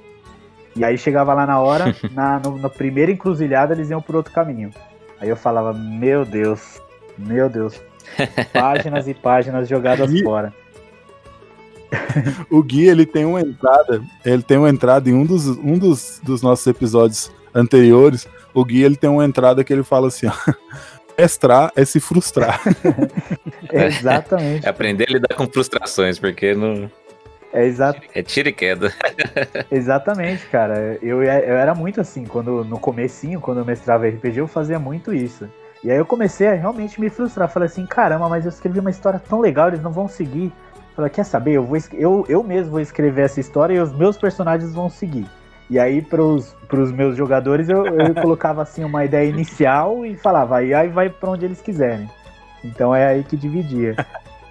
E 0.76 0.84
aí 0.84 0.98
chegava 0.98 1.32
lá 1.32 1.46
na 1.46 1.58
hora, 1.60 1.96
na 2.12 2.38
no, 2.38 2.58
na 2.58 2.68
primeira 2.68 3.10
encruzilhada 3.10 3.72
eles 3.74 3.88
iam 3.90 4.02
por 4.02 4.16
outro 4.16 4.32
caminho. 4.32 4.70
Aí 5.18 5.28
eu 5.28 5.36
falava, 5.36 5.72
meu 5.72 6.24
Deus, 6.26 6.80
meu 7.16 7.48
Deus. 7.48 7.80
Páginas 8.52 9.08
e 9.08 9.14
páginas 9.14 9.68
jogadas 9.68 10.12
E- 10.12 10.22
fora. 10.22 10.52
O 12.50 12.62
Gui, 12.62 12.88
ele 12.88 13.06
tem 13.06 13.24
uma 13.24 13.40
entrada, 13.40 14.02
ele 14.24 14.42
tem 14.42 14.58
uma 14.58 14.68
entrada 14.68 15.08
em 15.08 15.14
um 15.14 15.24
dos, 15.24 15.46
um 15.46 15.78
dos, 15.78 16.20
dos 16.22 16.42
nossos 16.42 16.66
episódios 16.66 17.30
anteriores. 17.54 18.28
O 18.54 18.64
Gui, 18.64 18.82
ele 18.82 18.96
tem 18.96 19.08
uma 19.08 19.24
entrada 19.24 19.64
que 19.64 19.72
ele 19.72 19.82
fala 19.82 20.08
assim, 20.08 20.26
ó. 20.26 20.32
Mestrar 21.18 21.70
é 21.76 21.84
se 21.84 22.00
frustrar. 22.00 22.60
Exatamente. 23.70 24.66
É 24.66 24.68
aprender 24.68 25.06
a 25.08 25.12
lidar 25.12 25.34
com 25.36 25.46
frustrações, 25.46 26.18
porque 26.18 26.54
não... 26.54 26.90
É 27.52 27.66
exa 27.66 27.94
é 28.14 28.22
tiro 28.22 28.48
e 28.48 28.52
queda. 28.52 28.90
exatamente, 29.70 30.46
cara. 30.46 30.98
Eu, 31.02 31.22
eu 31.22 31.56
era 31.56 31.74
muito 31.74 32.00
assim, 32.00 32.24
quando 32.24 32.64
no 32.64 32.78
comecinho, 32.78 33.42
quando 33.42 33.58
eu 33.58 33.64
mestrava 33.64 34.08
RPG, 34.08 34.38
eu 34.38 34.48
fazia 34.48 34.78
muito 34.78 35.12
isso. 35.12 35.46
E 35.84 35.90
aí 35.90 35.98
eu 35.98 36.06
comecei 36.06 36.48
a 36.48 36.54
realmente 36.54 36.98
me 36.98 37.10
frustrar. 37.10 37.50
Falei 37.50 37.66
assim, 37.66 37.84
caramba, 37.84 38.26
mas 38.26 38.46
eu 38.46 38.48
escrevi 38.48 38.80
uma 38.80 38.90
história 38.90 39.18
tão 39.18 39.38
legal, 39.38 39.68
eles 39.68 39.82
não 39.82 39.92
vão 39.92 40.08
seguir. 40.08 40.50
Falei, 40.96 41.10
quer 41.10 41.24
saber? 41.24 41.52
Eu, 41.52 41.64
vou, 41.64 41.78
eu, 41.92 42.24
eu 42.26 42.42
mesmo 42.42 42.70
vou 42.70 42.80
escrever 42.80 43.22
essa 43.22 43.38
história 43.38 43.74
e 43.74 43.80
os 43.80 43.92
meus 43.92 44.16
personagens 44.16 44.72
vão 44.74 44.88
seguir. 44.88 45.26
E 45.72 45.78
aí, 45.78 46.02
pros, 46.02 46.54
pros 46.68 46.92
meus 46.92 47.16
jogadores, 47.16 47.70
eu, 47.70 47.86
eu 47.98 48.14
colocava 48.20 48.60
assim 48.60 48.84
uma 48.84 49.06
ideia 49.06 49.26
inicial 49.26 50.04
e 50.04 50.14
falava, 50.14 50.58
aí, 50.58 50.74
aí 50.74 50.90
vai 50.90 51.08
pra 51.08 51.30
onde 51.30 51.46
eles 51.46 51.62
quiserem. 51.62 52.10
Então 52.62 52.94
é 52.94 53.06
aí 53.06 53.24
que 53.24 53.38
dividia. 53.38 53.96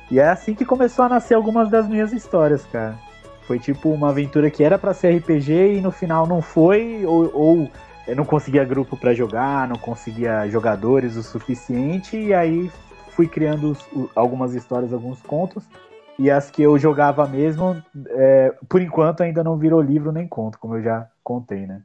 E 0.09 0.19
é 0.19 0.27
assim 0.27 0.55
que 0.55 0.65
começou 0.65 1.05
a 1.05 1.09
nascer 1.09 1.35
algumas 1.35 1.69
das 1.69 1.87
minhas 1.87 2.11
histórias, 2.11 2.65
cara. 2.65 2.95
Foi 3.45 3.59
tipo 3.59 3.89
uma 3.91 4.09
aventura 4.09 4.49
que 4.49 4.63
era 4.63 4.79
pra 4.79 4.95
ser 4.95 5.15
RPG 5.17 5.75
e 5.77 5.79
no 5.81 5.91
final 5.91 6.25
não 6.25 6.41
foi, 6.41 7.05
ou, 7.05 7.29
ou 7.31 7.71
eu 8.07 8.15
não 8.15 8.25
conseguia 8.25 8.65
grupo 8.65 8.97
pra 8.97 9.13
jogar, 9.13 9.67
não 9.67 9.75
conseguia 9.75 10.49
jogadores 10.49 11.15
o 11.17 11.21
suficiente, 11.21 12.17
e 12.17 12.33
aí 12.33 12.71
fui 13.09 13.27
criando 13.27 13.69
os- 13.73 13.87
algumas 14.15 14.55
histórias, 14.55 14.91
alguns 14.91 15.21
contos. 15.21 15.63
E 16.17 16.31
as 16.31 16.49
que 16.49 16.63
eu 16.63 16.79
jogava 16.79 17.27
mesmo, 17.27 17.79
é, 18.09 18.55
por 18.67 18.81
enquanto 18.81 19.21
ainda 19.21 19.43
não 19.43 19.55
virou 19.55 19.79
livro 19.81 20.11
nem 20.11 20.27
conto, 20.27 20.57
como 20.57 20.77
eu 20.77 20.81
já 20.81 21.07
contei, 21.23 21.65
né? 21.67 21.83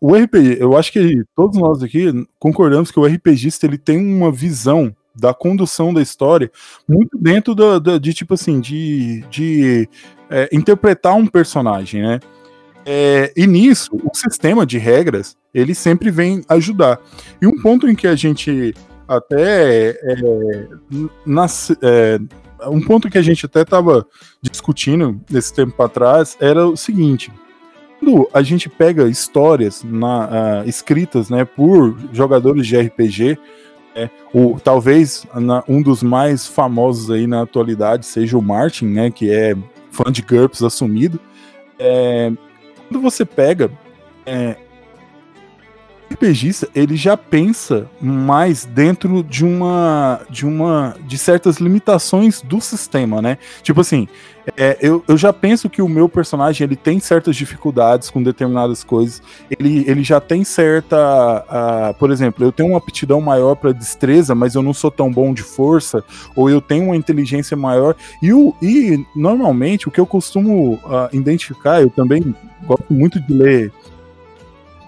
O 0.00 0.14
RPG, 0.14 0.58
eu 0.60 0.76
acho 0.76 0.92
que 0.92 1.22
todos 1.34 1.58
nós 1.58 1.82
aqui 1.82 2.06
concordamos 2.38 2.90
que 2.90 2.98
o 2.98 3.04
RPGista 3.06 3.66
ele 3.66 3.78
tem 3.78 3.98
uma 3.98 4.30
visão 4.32 4.94
da 5.14 5.32
condução 5.32 5.92
da 5.94 6.02
história 6.02 6.50
muito 6.88 7.16
dentro 7.18 7.54
da, 7.54 7.78
da- 7.78 7.98
de 7.98 8.12
tipo 8.12 8.34
assim 8.34 8.60
de, 8.60 9.22
de 9.30 9.88
é, 10.30 10.48
interpretar 10.52 11.14
um 11.14 11.26
personagem, 11.26 12.02
né? 12.02 12.20
É, 12.86 13.32
e 13.36 13.46
nisso 13.46 13.90
o 13.94 14.14
sistema 14.14 14.66
de 14.66 14.76
regras 14.78 15.36
ele 15.54 15.74
sempre 15.74 16.10
vem 16.10 16.42
ajudar. 16.48 17.00
E 17.40 17.46
um 17.46 17.60
ponto 17.62 17.88
em 17.88 17.94
que 17.94 18.06
a 18.06 18.14
gente 18.16 18.74
até 19.06 19.90
é, 19.90 20.16
nas, 21.24 21.70
é, 21.82 22.18
um 22.70 22.80
ponto 22.80 23.08
que 23.10 23.18
a 23.18 23.22
gente 23.22 23.46
até 23.46 23.62
estava 23.62 24.06
discutindo 24.40 25.20
nesse 25.30 25.52
tempo 25.52 25.80
atrás 25.82 26.36
era 26.40 26.66
o 26.66 26.76
seguinte: 26.76 27.32
quando 27.98 28.28
a 28.32 28.42
gente 28.42 28.68
pega 28.68 29.08
histórias 29.08 29.82
na- 29.84 30.28
ah, 30.60 30.66
escritas 30.66 31.30
né, 31.30 31.44
por 31.44 31.96
jogadores 32.12 32.66
de 32.66 32.76
RPG, 32.76 33.38
é, 33.94 34.10
o, 34.32 34.58
talvez 34.62 35.26
na- 35.34 35.62
um 35.68 35.80
dos 35.80 36.02
mais 36.02 36.46
famosos 36.46 37.10
aí 37.10 37.26
na 37.26 37.42
atualidade 37.42 38.06
seja 38.06 38.36
o 38.36 38.42
Martin, 38.42 38.86
né, 38.86 39.10
que 39.10 39.30
é 39.30 39.54
fã 39.90 40.10
de 40.10 40.20
GURPS 40.22 40.62
assumido. 40.62 41.20
É, 41.78 42.32
quando 42.88 43.00
você 43.02 43.24
pega 43.24 43.70
é, 44.26 44.56
RPGista, 46.14 46.68
ele 46.74 46.96
já 46.96 47.16
pensa 47.16 47.86
mais 48.00 48.64
dentro 48.64 49.22
de 49.22 49.44
uma 49.44 50.20
de 50.30 50.46
uma 50.46 50.96
de 51.06 51.18
certas 51.18 51.58
limitações 51.58 52.40
do 52.40 52.60
sistema, 52.60 53.20
né? 53.20 53.38
Tipo 53.62 53.80
assim, 53.80 54.08
é, 54.56 54.76
eu, 54.80 55.02
eu 55.08 55.16
já 55.16 55.32
penso 55.32 55.70
que 55.70 55.80
o 55.80 55.88
meu 55.88 56.08
personagem 56.08 56.64
ele 56.64 56.76
tem 56.76 57.00
certas 57.00 57.34
dificuldades 57.36 58.10
com 58.10 58.22
determinadas 58.22 58.84
coisas. 58.84 59.22
Ele, 59.50 59.84
ele 59.88 60.02
já 60.02 60.20
tem 60.20 60.44
certa. 60.44 61.94
por 61.98 62.10
exemplo, 62.10 62.44
eu 62.44 62.52
tenho 62.52 62.70
uma 62.70 62.78
aptidão 62.78 63.20
maior 63.20 63.54
para 63.54 63.72
destreza, 63.72 64.34
mas 64.34 64.54
eu 64.54 64.62
não 64.62 64.74
sou 64.74 64.90
tão 64.90 65.10
bom 65.10 65.32
de 65.32 65.42
força, 65.42 66.04
ou 66.36 66.50
eu 66.50 66.60
tenho 66.60 66.86
uma 66.86 66.96
inteligência 66.96 67.56
maior. 67.56 67.96
E, 68.22 68.32
o, 68.32 68.54
e 68.60 69.04
normalmente 69.16 69.88
o 69.88 69.90
que 69.90 70.00
eu 70.00 70.06
costumo 70.06 70.78
ah, 70.84 71.08
identificar, 71.12 71.80
eu 71.80 71.90
também 71.90 72.34
gosto 72.66 72.92
muito 72.92 73.20
de 73.20 73.32
ler 73.32 73.72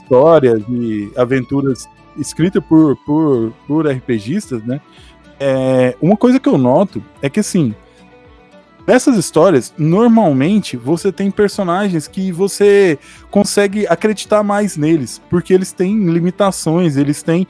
histórias 0.06 0.62
e 0.68 1.10
aventuras 1.16 1.88
escritas 2.16 2.62
por, 2.64 2.96
por, 3.04 3.52
por 3.66 3.86
RPGistas, 3.86 4.62
né? 4.62 4.80
É, 5.38 5.94
uma 6.00 6.16
coisa 6.16 6.40
que 6.40 6.48
eu 6.48 6.56
noto 6.56 7.02
é 7.20 7.28
que 7.28 7.40
assim. 7.40 7.74
Nessas 8.86 9.16
histórias, 9.16 9.74
normalmente 9.76 10.76
você 10.76 11.10
tem 11.10 11.28
personagens 11.28 12.06
que 12.06 12.30
você 12.30 12.96
consegue 13.32 13.84
acreditar 13.88 14.44
mais 14.44 14.76
neles, 14.76 15.20
porque 15.28 15.52
eles 15.52 15.72
têm 15.72 16.08
limitações, 16.08 16.96
eles 16.96 17.20
têm. 17.20 17.48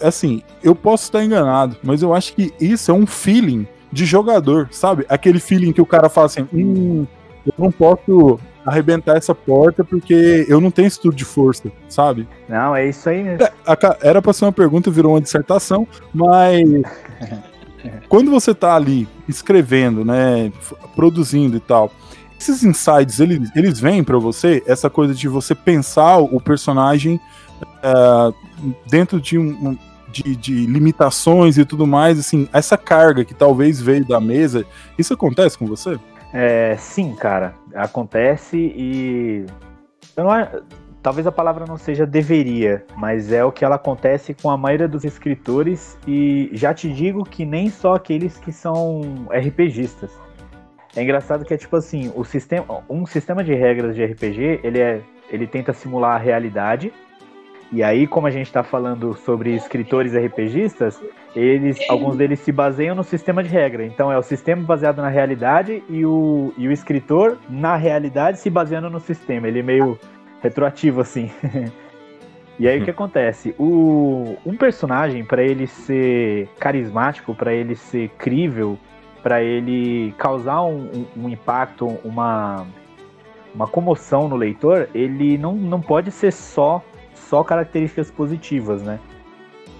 Assim, 0.00 0.42
eu 0.62 0.72
posso 0.72 1.02
estar 1.02 1.24
enganado, 1.24 1.76
mas 1.82 2.00
eu 2.00 2.14
acho 2.14 2.32
que 2.32 2.54
isso 2.60 2.92
é 2.92 2.94
um 2.94 3.04
feeling 3.04 3.66
de 3.90 4.04
jogador, 4.04 4.68
sabe? 4.70 5.04
Aquele 5.08 5.40
feeling 5.40 5.72
que 5.72 5.80
o 5.80 5.86
cara 5.86 6.08
fala 6.08 6.26
assim: 6.26 6.46
hum, 6.54 7.04
eu 7.44 7.54
não 7.58 7.72
posso 7.72 8.38
arrebentar 8.66 9.16
essa 9.16 9.34
porta 9.34 9.84
porque 9.84 10.44
eu 10.48 10.60
não 10.60 10.70
tenho 10.70 10.88
estudo 10.88 11.14
de 11.14 11.24
força, 11.24 11.70
sabe? 11.88 12.26
Não, 12.48 12.74
é 12.74 12.88
isso 12.88 13.08
aí 13.08 13.22
mesmo. 13.22 13.38
Ca- 13.78 13.96
Era 14.02 14.20
pra 14.20 14.32
ser 14.32 14.44
uma 14.44 14.52
pergunta, 14.52 14.90
virou 14.90 15.12
uma 15.14 15.20
dissertação, 15.20 15.86
mas 16.12 16.60
quando 18.08 18.30
você 18.30 18.54
tá 18.54 18.74
ali 18.74 19.08
escrevendo, 19.28 20.04
né, 20.04 20.52
produzindo 20.94 21.56
e 21.56 21.60
tal, 21.60 21.90
esses 22.38 22.62
insights, 22.64 23.20
eles, 23.20 23.50
eles 23.56 23.78
vêm 23.80 24.02
pra 24.04 24.18
você, 24.18 24.62
essa 24.66 24.90
coisa 24.90 25.14
de 25.14 25.28
você 25.28 25.54
pensar 25.54 26.18
o 26.18 26.40
personagem 26.40 27.20
ah, 27.82 28.32
dentro 28.90 29.20
de, 29.20 29.38
um, 29.38 29.48
um- 29.70 29.78
de, 30.12 30.34
de 30.36 30.66
limitações 30.66 31.56
e 31.58 31.64
tudo 31.64 31.86
mais, 31.86 32.18
assim, 32.18 32.48
essa 32.52 32.76
carga 32.76 33.24
que 33.24 33.34
talvez 33.34 33.80
veio 33.80 34.04
da 34.06 34.20
mesa, 34.20 34.64
isso 34.98 35.12
acontece 35.14 35.56
com 35.58 35.66
você? 35.66 35.98
É, 36.32 36.76
sim, 36.76 37.14
cara, 37.14 37.54
acontece 37.74 38.56
e 38.58 39.46
não 40.16 40.30
a- 40.30 40.48
talvez 41.02 41.26
a 41.26 41.32
palavra 41.32 41.64
não 41.66 41.76
seja 41.76 42.04
deveria, 42.04 42.84
mas 42.96 43.32
é 43.32 43.44
o 43.44 43.52
que 43.52 43.64
ela 43.64 43.76
acontece 43.76 44.34
com 44.34 44.50
a 44.50 44.56
maioria 44.56 44.88
dos 44.88 45.04
escritores 45.04 45.96
e 46.06 46.50
já 46.52 46.74
te 46.74 46.92
digo 46.92 47.22
que 47.24 47.44
nem 47.44 47.70
só 47.70 47.94
aqueles 47.94 48.36
que 48.38 48.52
são 48.52 49.26
RPGistas. 49.30 50.10
É 50.96 51.02
engraçado 51.02 51.44
que 51.44 51.54
é 51.54 51.56
tipo 51.56 51.76
assim, 51.76 52.10
o 52.14 52.24
sistema, 52.24 52.82
um 52.88 53.06
sistema 53.06 53.44
de 53.44 53.54
regras 53.54 53.94
de 53.94 54.02
RPG, 54.04 54.60
ele 54.64 54.80
é, 54.80 55.00
ele 55.30 55.46
tenta 55.46 55.72
simular 55.72 56.16
a 56.16 56.18
realidade. 56.18 56.92
E 57.72 57.82
aí, 57.82 58.06
como 58.06 58.26
a 58.26 58.30
gente 58.30 58.52
tá 58.52 58.62
falando 58.62 59.14
sobre 59.14 59.54
escritores 59.54 60.14
RPGistas, 60.14 61.00
eles, 61.34 61.78
alguns 61.90 62.16
deles 62.16 62.38
se 62.40 62.52
baseiam 62.52 62.94
no 62.94 63.02
sistema 63.02 63.42
de 63.42 63.48
regra. 63.48 63.84
Então 63.84 64.10
é 64.10 64.16
o 64.16 64.22
sistema 64.22 64.62
baseado 64.62 65.02
na 65.02 65.08
realidade 65.08 65.82
e 65.88 66.06
o, 66.06 66.52
e 66.56 66.68
o 66.68 66.72
escritor 66.72 67.38
na 67.50 67.76
realidade 67.76 68.38
se 68.38 68.48
baseando 68.48 68.88
no 68.88 69.00
sistema. 69.00 69.48
Ele 69.48 69.58
é 69.58 69.62
meio 69.62 69.98
retroativo 70.40 71.00
assim. 71.00 71.30
e 72.58 72.68
aí 72.68 72.80
o 72.80 72.84
que 72.84 72.90
acontece? 72.90 73.54
O, 73.58 74.36
um 74.46 74.56
personagem 74.56 75.24
para 75.24 75.42
ele 75.42 75.66
ser 75.66 76.48
carismático, 76.60 77.34
para 77.34 77.52
ele 77.52 77.74
ser 77.74 78.10
crível, 78.10 78.78
para 79.24 79.42
ele 79.42 80.14
causar 80.18 80.62
um, 80.62 81.06
um- 81.16 81.24
um 81.24 81.28
impacto, 81.28 81.98
uma 82.04 82.64
uma 83.54 83.66
comoção 83.66 84.28
no 84.28 84.36
leitor, 84.36 84.86
ele 84.94 85.38
não, 85.38 85.54
não 85.54 85.80
pode 85.80 86.10
ser 86.10 86.30
só 86.30 86.84
só 87.28 87.42
características 87.42 88.10
positivas, 88.10 88.82
né? 88.82 88.98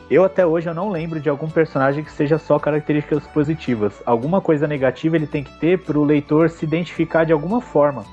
Eu 0.09 0.25
até 0.25 0.47
hoje 0.47 0.69
eu 0.69 0.75
não 0.75 0.89
lembro 0.89 1.19
de 1.21 1.29
algum 1.29 1.49
personagem 1.49 2.05
que 2.05 2.13
seja 2.13 2.39
só 2.39 2.59
características 2.59 3.27
positivas. 3.27 4.01
Alguma 4.07 4.41
coisa 4.41 4.67
negativa 4.67 5.17
ele 5.17 5.27
tem 5.27 5.43
que 5.43 5.59
ter 5.59 5.81
para 5.81 5.99
o 5.99 6.05
leitor 6.05 6.49
se 6.49 6.65
identificar 6.65 7.25
de 7.25 7.33
alguma 7.33 7.61
forma. 7.61 8.05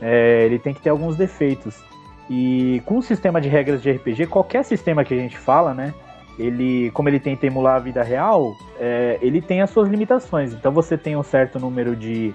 É, 0.00 0.44
ele 0.44 0.60
tem 0.60 0.72
que 0.72 0.80
ter 0.80 0.90
alguns 0.90 1.16
defeitos. 1.16 1.82
E 2.30 2.80
com 2.86 2.98
o 2.98 3.02
sistema 3.02 3.40
de 3.40 3.48
regras 3.48 3.82
de 3.82 3.90
RPG, 3.90 4.26
qualquer 4.26 4.64
sistema 4.64 5.04
que 5.04 5.12
a 5.12 5.16
gente 5.16 5.36
fala, 5.36 5.74
né? 5.74 5.92
Ele, 6.38 6.90
como 6.92 7.08
ele 7.08 7.20
tenta 7.20 7.46
emular 7.46 7.76
a 7.76 7.80
vida 7.80 8.02
real, 8.02 8.56
é, 8.78 9.18
ele 9.20 9.40
tem 9.40 9.60
as 9.60 9.70
suas 9.70 9.88
limitações. 9.88 10.52
Então 10.52 10.72
você 10.72 10.96
tem 10.96 11.16
um 11.16 11.22
certo 11.22 11.58
número 11.58 11.96
de, 11.96 12.32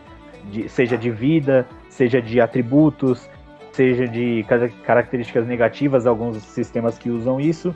de 0.52 0.67
seja 0.67 0.97
de 0.97 1.10
vida, 1.10 1.65
seja 1.89 2.21
de 2.21 2.39
atributos, 2.41 3.30
seja 3.71 4.08
de 4.08 4.43
cara- 4.47 4.69
características 4.86 5.47
negativas, 5.47 6.05
alguns 6.05 6.38
sistemas 6.43 6.97
que 6.97 7.10
usam 7.10 7.39
isso. 7.39 7.73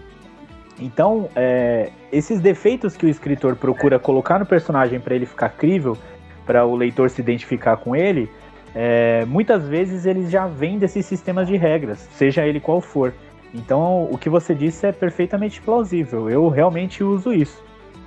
Então, 0.79 1.29
é, 1.35 1.91
esses 2.11 2.41
defeitos 2.41 2.97
que 2.97 3.05
o 3.05 3.09
escritor 3.09 3.55
procura 3.55 3.99
colocar 3.99 4.39
no 4.39 4.45
personagem 4.45 4.99
para 4.99 5.15
ele 5.15 5.25
ficar 5.25 5.49
crível, 5.49 5.97
para 6.45 6.65
o 6.65 6.75
leitor 6.75 7.09
se 7.09 7.21
identificar 7.21 7.77
com 7.77 7.95
ele, 7.95 8.29
é, 8.75 9.23
muitas 9.25 9.67
vezes 9.67 10.05
eles 10.05 10.31
já 10.31 10.47
vêm 10.47 10.79
desses 10.79 11.05
sistemas 11.05 11.47
de 11.47 11.55
regras, 11.55 11.99
seja 12.13 12.45
ele 12.45 12.59
qual 12.59 12.81
for. 12.81 13.13
Então, 13.53 14.09
o 14.11 14.17
que 14.17 14.29
você 14.29 14.55
disse 14.55 14.87
é 14.87 14.91
perfeitamente 14.91 15.61
plausível. 15.61 16.27
Eu 16.27 16.49
realmente 16.49 17.03
uso 17.03 17.31
isso. 17.31 17.63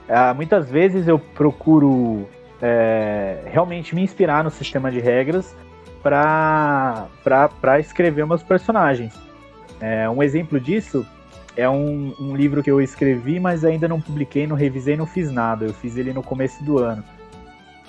Ah, 0.09 0.35
muitas 0.35 0.69
vezes 0.69 1.07
eu 1.07 1.19
procuro 1.19 2.27
é, 2.61 3.39
realmente 3.47 3.95
me 3.95 4.03
inspirar 4.03 4.43
no 4.43 4.51
sistema 4.51 4.91
de 4.91 4.99
regras 4.99 5.55
para 6.09 7.81
escrever 7.81 8.27
meus 8.27 8.43
personagens. 8.43 9.15
É, 9.81 10.09
um 10.09 10.23
exemplo 10.23 10.59
disso 10.61 11.07
é 11.57 11.69
um, 11.69 12.15
um, 12.21 12.37
livro 12.37 12.63
que 12.63 12.71
eu 12.71 12.81
escrevi, 12.81 13.41
mas 13.41 13.65
ainda 13.65 13.89
não 13.89 14.01
publiquei, 14.01 14.47
não 14.47 14.57
revisei, 14.57 14.97
não 14.97 15.07
fiz 15.07 15.31
nada. 15.31 15.65
Eu 15.65 15.73
fiz 15.73 15.97
ele 15.97 16.13
no 16.13 16.23
começo 16.23 16.63
do 16.63 16.79
ano. 16.79 17.03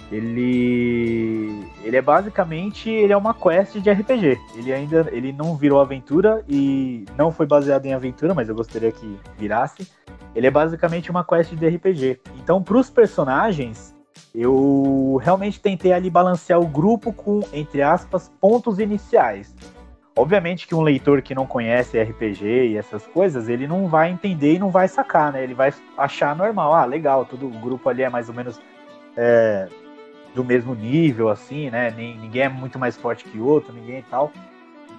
Ele, 0.10 1.65
ele 1.84 1.97
é 1.97 2.01
basicamente 2.01 2.89
ele 2.89 3.12
é 3.12 3.17
uma 3.17 3.34
quest 3.34 3.77
de 3.77 3.91
RPG. 3.91 4.39
Ele 4.56 4.73
ainda 4.73 5.10
ele 5.12 5.34
não 5.34 5.56
virou 5.56 5.82
aventura 5.82 6.43
e 6.47 7.06
não 7.17 7.30
foi 7.30 7.45
baseado 7.45 7.86
em 7.86 7.93
aventura, 7.93 8.34
mas 8.34 8.47
eu 8.47 8.56
gostaria 8.56 8.91
que 8.91 9.19
virasse. 9.38 9.86
Ele 10.34 10.47
é 10.47 10.51
basicamente 10.51 11.12
uma 11.12 11.25
quest 11.25 11.53
de 11.53 11.67
RPG. 11.67 12.21
Então, 12.38 12.63
para 12.63 12.77
os 12.77 12.89
personagens, 12.89 13.96
eu 14.34 15.20
realmente 15.24 15.60
tentei 15.60 15.94
ali 15.94 16.10
balancear 16.10 16.60
o 16.60 16.68
grupo 16.68 17.12
com 17.12 17.42
entre 17.54 17.82
aspas 17.82 18.32
pontos 18.40 18.80
iniciais. 18.80 19.56
Obviamente 20.16 20.68
que 20.68 20.74
um 20.74 20.82
leitor 20.82 21.22
que 21.22 21.36
não 21.36 21.46
conhece 21.46 22.02
RPG 22.02 22.70
e 22.70 22.78
essas 22.78 23.06
coisas, 23.06 23.48
ele 23.48 23.68
não 23.68 23.88
vai 23.88 24.10
entender 24.10 24.56
e 24.56 24.60
não 24.60 24.72
vai 24.72 24.88
sacar, 24.88 25.32
né? 25.32 25.44
Ele 25.44 25.54
vai 25.54 25.72
achar 25.96 26.36
normal, 26.36 26.74
ah, 26.74 26.86
legal, 26.86 27.24
todo 27.24 27.46
o 27.46 27.52
grupo 27.52 27.88
ali 27.88 28.02
é 28.02 28.10
mais 28.10 28.28
ou 28.28 28.34
menos 28.34 28.60
é, 29.16 29.68
do 30.34 30.44
mesmo 30.44 30.74
nível, 30.74 31.30
assim, 31.30 31.70
né? 31.70 31.92
ninguém 31.92 32.44
é 32.44 32.50
muito 32.50 32.78
mais 32.80 32.98
forte 32.98 33.26
que 33.26 33.40
outro, 33.40 33.74
ninguém 33.74 34.00
e 34.00 34.04
tal. 34.04 34.32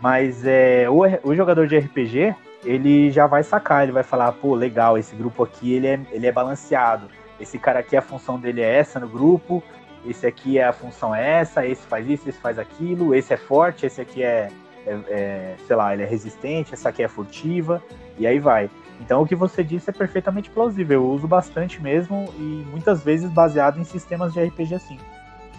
Mas 0.00 0.44
é, 0.44 0.88
o, 0.88 1.02
o 1.24 1.34
jogador 1.34 1.66
de 1.66 1.78
RPG, 1.78 2.34
ele 2.64 3.10
já 3.10 3.26
vai 3.26 3.42
sacar, 3.42 3.82
ele 3.82 3.92
vai 3.92 4.02
falar, 4.02 4.32
pô, 4.32 4.54
legal, 4.54 4.96
esse 4.96 5.14
grupo 5.16 5.42
aqui, 5.42 5.72
ele 5.72 5.86
é, 5.86 6.00
ele 6.12 6.26
é 6.26 6.32
balanceado. 6.32 7.08
Esse 7.40 7.58
cara 7.58 7.80
aqui, 7.80 7.96
a 7.96 8.02
função 8.02 8.38
dele 8.38 8.60
é 8.60 8.78
essa 8.78 8.98
no 8.98 9.08
grupo, 9.08 9.62
esse 10.06 10.26
aqui 10.26 10.58
é 10.58 10.64
a 10.64 10.72
função 10.72 11.14
é 11.14 11.40
essa, 11.40 11.66
esse 11.66 11.86
faz 11.86 12.08
isso, 12.08 12.28
esse 12.28 12.38
faz 12.38 12.58
aquilo, 12.58 13.14
esse 13.14 13.32
é 13.32 13.36
forte, 13.36 13.86
esse 13.86 14.00
aqui 14.00 14.22
é 14.22 14.50
é, 14.88 14.98
é, 15.08 15.56
sei 15.66 15.76
lá, 15.76 15.92
ele 15.92 16.02
é 16.02 16.06
resistente, 16.06 16.72
essa 16.72 16.88
aqui 16.88 17.02
é 17.02 17.08
furtiva, 17.08 17.82
e 18.18 18.26
aí 18.26 18.38
vai. 18.38 18.70
Então 19.00 19.22
o 19.22 19.26
que 19.26 19.34
você 19.34 19.62
disse 19.62 19.90
é 19.90 19.92
perfeitamente 19.92 20.48
plausível, 20.48 21.02
eu 21.02 21.10
uso 21.10 21.28
bastante 21.28 21.80
mesmo 21.82 22.32
e 22.38 22.64
muitas 22.70 23.02
vezes 23.02 23.30
baseado 23.30 23.78
em 23.78 23.84
sistemas 23.84 24.32
de 24.32 24.42
RPG 24.42 24.74
assim. 24.74 24.98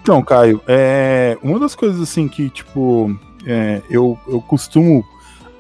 Então, 0.01 0.23
Caio, 0.23 0.61
é, 0.67 1.37
uma 1.43 1.59
das 1.59 1.75
coisas 1.75 2.01
assim 2.01 2.27
que, 2.27 2.49
tipo, 2.49 3.15
é, 3.45 3.81
eu, 3.89 4.17
eu 4.27 4.41
costumo 4.41 5.05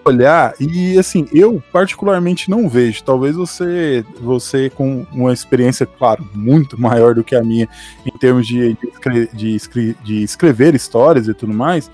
olhar 0.05 0.53
e 0.59 0.97
assim, 0.97 1.27
eu 1.33 1.61
particularmente 1.71 2.49
não 2.49 2.67
vejo. 2.67 3.03
Talvez 3.03 3.35
você, 3.35 4.03
você 4.19 4.69
com 4.69 5.05
uma 5.11 5.33
experiência, 5.33 5.85
claro, 5.85 6.27
muito 6.33 6.79
maior 6.79 7.13
do 7.13 7.23
que 7.23 7.35
a 7.35 7.43
minha 7.43 7.67
em 8.05 8.17
termos 8.17 8.47
de, 8.47 8.77
de, 9.03 9.29
de, 9.33 9.95
de 10.03 10.23
escrever 10.23 10.75
histórias 10.75 11.27
e 11.27 11.33
tudo 11.33 11.53
mais, 11.53 11.91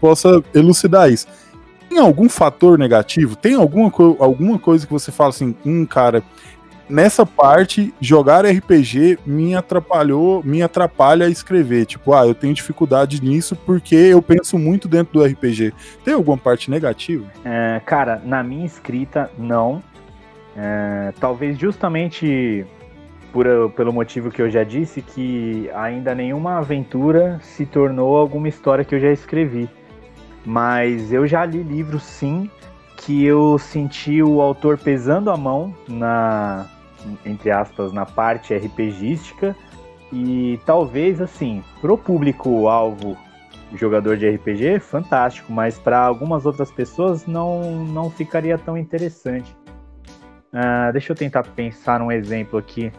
possa 0.00 0.42
elucidar 0.54 1.10
isso. 1.10 1.26
Tem 1.88 1.98
algum 1.98 2.28
fator 2.28 2.78
negativo? 2.78 3.36
Tem 3.36 3.54
alguma, 3.54 3.90
co 3.90 4.16
alguma 4.18 4.58
coisa 4.58 4.86
que 4.86 4.92
você 4.92 5.12
fala 5.12 5.30
assim, 5.30 5.54
hum, 5.64 5.86
cara, 5.86 6.22
nessa 6.88 7.24
parte, 7.24 7.94
jogar 8.00 8.44
RPG 8.44 9.18
me 9.24 9.54
atrapalhou, 9.54 10.42
me 10.44 10.62
atrapalha 10.62 11.26
a 11.26 11.30
escrever. 11.30 11.86
Tipo, 11.86 12.12
ah, 12.12 12.26
eu 12.26 12.34
tenho 12.34 12.54
dificuldade 12.54 13.22
nisso 13.22 13.56
porque 13.56 13.94
eu 13.94 14.22
penso 14.22 14.58
muito 14.58 14.88
dentro 14.88 15.14
do 15.14 15.24
RPG. 15.24 15.72
Tem 16.04 16.14
alguma 16.14 16.36
parte 16.36 16.70
negativa? 16.70 17.24
É, 17.44 17.80
cara, 17.84 18.20
na 18.24 18.42
minha 18.42 18.66
escrita, 18.66 19.30
não. 19.38 19.82
É, 20.56 21.12
talvez 21.18 21.58
justamente 21.58 22.64
por, 23.32 23.46
pelo 23.72 23.92
motivo 23.92 24.30
que 24.30 24.40
eu 24.40 24.48
já 24.48 24.62
disse, 24.62 25.02
que 25.02 25.68
ainda 25.74 26.14
nenhuma 26.14 26.58
aventura 26.58 27.40
se 27.42 27.66
tornou 27.66 28.16
alguma 28.16 28.48
história 28.48 28.84
que 28.84 28.94
eu 28.94 29.00
já 29.00 29.10
escrevi. 29.10 29.68
Mas 30.46 31.12
eu 31.12 31.26
já 31.26 31.44
li 31.44 31.62
livros 31.62 32.04
sim 32.04 32.48
que 32.98 33.24
eu 33.24 33.58
senti 33.58 34.22
o 34.22 34.40
autor 34.40 34.78
pesando 34.78 35.30
a 35.30 35.36
mão 35.36 35.74
na 35.88 36.66
entre 37.24 37.50
aspas 37.50 37.92
na 37.92 38.06
parte 38.06 38.54
RPGística 38.54 39.56
e 40.12 40.60
talvez 40.64 41.20
assim, 41.20 41.62
pro 41.80 41.98
público 41.98 42.68
alvo 42.68 43.16
jogador 43.74 44.16
de 44.16 44.28
RPG, 44.28 44.78
fantástico, 44.78 45.52
mas 45.52 45.78
para 45.78 45.98
algumas 45.98 46.46
outras 46.46 46.70
pessoas 46.70 47.26
não 47.26 47.84
não 47.86 48.10
ficaria 48.10 48.56
tão 48.56 48.78
interessante. 48.78 49.56
Uh, 50.52 50.92
deixa 50.92 51.12
eu 51.12 51.16
tentar 51.16 51.42
pensar 51.42 52.00
um 52.00 52.12
exemplo 52.12 52.58
aqui. 52.58 52.92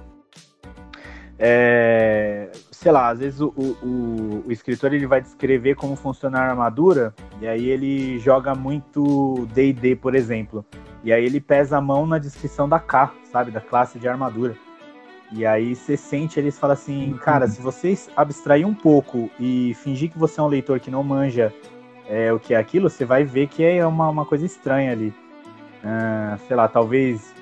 É, 1.38 2.50
sei 2.72 2.92
lá, 2.92 3.10
às 3.10 3.20
vezes 3.20 3.42
o, 3.42 3.48
o, 3.48 4.44
o, 4.46 4.52
escritor 4.52 4.94
ele 4.94 5.06
vai 5.06 5.22
descrever 5.22 5.76
como 5.76 5.96
funciona 5.96 6.40
a 6.40 6.50
armadura, 6.50 7.14
e 7.42 7.48
aí 7.48 7.70
ele 7.70 8.20
joga 8.20 8.56
muito 8.56 9.46
DD, 9.54 9.98
por 9.98 10.16
exemplo. 10.16 10.66
E 11.06 11.14
aí 11.14 11.24
ele 11.24 11.40
pesa 11.40 11.78
a 11.78 11.82
mão 11.82 12.08
na 12.08 12.18
descrição 12.18 12.68
da 12.68 12.80
K, 12.80 13.14
sabe? 13.32 13.52
Da 13.52 13.62
classe 13.62 14.00
de 14.00 14.08
armadura. 14.08 14.58
E 15.32 15.46
aí 15.46 15.76
você 15.76 15.96
sente, 15.96 16.40
eles 16.40 16.58
falam 16.58 16.74
assim, 16.74 17.12
uhum. 17.12 17.18
cara, 17.20 17.48
se 17.48 17.62
vocês 17.62 18.10
abstrair 18.16 18.68
um 18.68 18.74
pouco 18.74 19.30
e 19.40 19.76
fingir 19.76 20.10
que 20.10 20.18
você 20.18 20.40
é 20.40 20.44
um 20.44 20.48
leitor 20.48 20.80
que 20.80 20.90
não 20.90 21.04
manja 21.04 21.54
é, 22.10 22.34
o 22.34 22.40
que 22.40 22.56
é 22.56 22.58
aquilo, 22.58 22.90
você 22.90 23.06
vai 23.06 23.24
ver 23.24 23.48
que 23.48 23.64
é 23.64 23.86
uma, 23.86 24.10
uma 24.10 24.26
coisa 24.26 24.48
estranha 24.48 24.92
ali. 24.92 25.14
Uh, 25.84 26.40
sei 26.48 26.56
lá, 26.56 26.68
talvez 26.68 27.34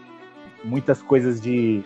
muitas 0.63 1.01
coisas 1.01 1.39
de 1.39 1.83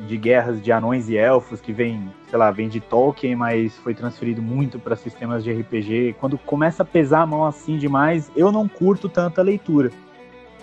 de 0.00 0.16
guerras 0.16 0.60
de 0.60 0.72
anões 0.72 1.08
e 1.08 1.16
elfos 1.16 1.60
que 1.60 1.72
vem, 1.72 2.10
sei 2.28 2.38
lá, 2.38 2.50
vem 2.50 2.68
de 2.68 2.80
Tolkien, 2.80 3.36
mas 3.36 3.76
foi 3.78 3.94
transferido 3.94 4.42
muito 4.42 4.78
para 4.78 4.96
sistemas 4.96 5.44
de 5.44 5.52
RPG. 5.52 6.16
Quando 6.18 6.36
começa 6.38 6.82
a 6.82 6.86
pesar 6.86 7.20
a 7.20 7.26
mão 7.26 7.44
assim 7.44 7.76
demais, 7.76 8.30
eu 8.34 8.50
não 8.50 8.66
curto 8.66 9.08
tanta 9.08 9.42
leitura. 9.42 9.90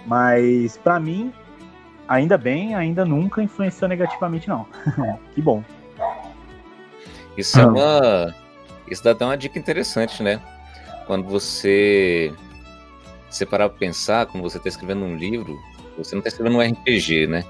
Mas 0.06 0.78
para 0.78 1.00
mim, 1.00 1.34
ainda 2.08 2.38
bem, 2.38 2.76
ainda 2.76 3.06
nunca 3.06 3.42
influenciou 3.42 3.88
negativamente 3.88 4.48
não. 4.48 4.66
que 5.34 5.42
bom. 5.42 5.64
Isso 7.38 7.60
é 7.60 7.66
uma 7.66 8.36
isso 8.90 9.04
dá 9.04 9.12
até 9.12 9.24
uma 9.24 9.38
dica 9.38 9.60
interessante, 9.60 10.24
né? 10.24 10.42
Quando 11.06 11.28
você 11.28 12.34
você 13.30 13.46
parar 13.46 13.70
para 13.70 13.78
pensar, 13.78 14.26
como 14.26 14.44
você 14.44 14.58
está 14.58 14.70
escrevendo 14.70 15.04
um 15.04 15.16
livro, 15.16 15.58
você 15.98 16.16
não 16.16 16.20
está 16.20 16.30
escrevendo 16.30 16.58
um 16.58 16.62
RPG, 16.62 17.28
né? 17.28 17.44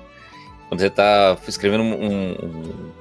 Quando 0.68 0.82
você 0.82 0.88
está 0.88 1.38
escrevendo 1.48 1.84
um, 1.84 1.94
um, 1.94 2.32
um 2.32 2.92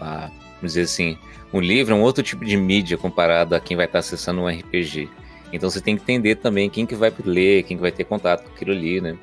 ah, 0.00 0.30
vamos 0.56 0.72
dizer 0.72 0.82
assim, 0.82 1.18
um 1.52 1.60
livro 1.60 1.94
é 1.94 1.96
um 1.96 2.02
outro 2.02 2.22
tipo 2.22 2.44
de 2.44 2.56
mídia 2.56 2.96
comparado 2.96 3.54
a 3.54 3.60
quem 3.60 3.76
vai 3.76 3.86
estar 3.86 3.94
tá 3.94 4.00
acessando 4.00 4.40
um 4.40 4.48
RPG. 4.48 5.08
Então 5.52 5.68
você 5.68 5.80
tem 5.80 5.96
que 5.96 6.02
entender 6.02 6.36
também 6.36 6.70
quem 6.70 6.86
que 6.86 6.94
vai 6.94 7.12
ler, 7.24 7.62
quem 7.64 7.76
que 7.76 7.82
vai 7.82 7.92
ter 7.92 8.04
contato 8.04 8.44
com 8.44 8.50
aquilo 8.50 8.72
ali, 8.72 9.00
né? 9.00 9.16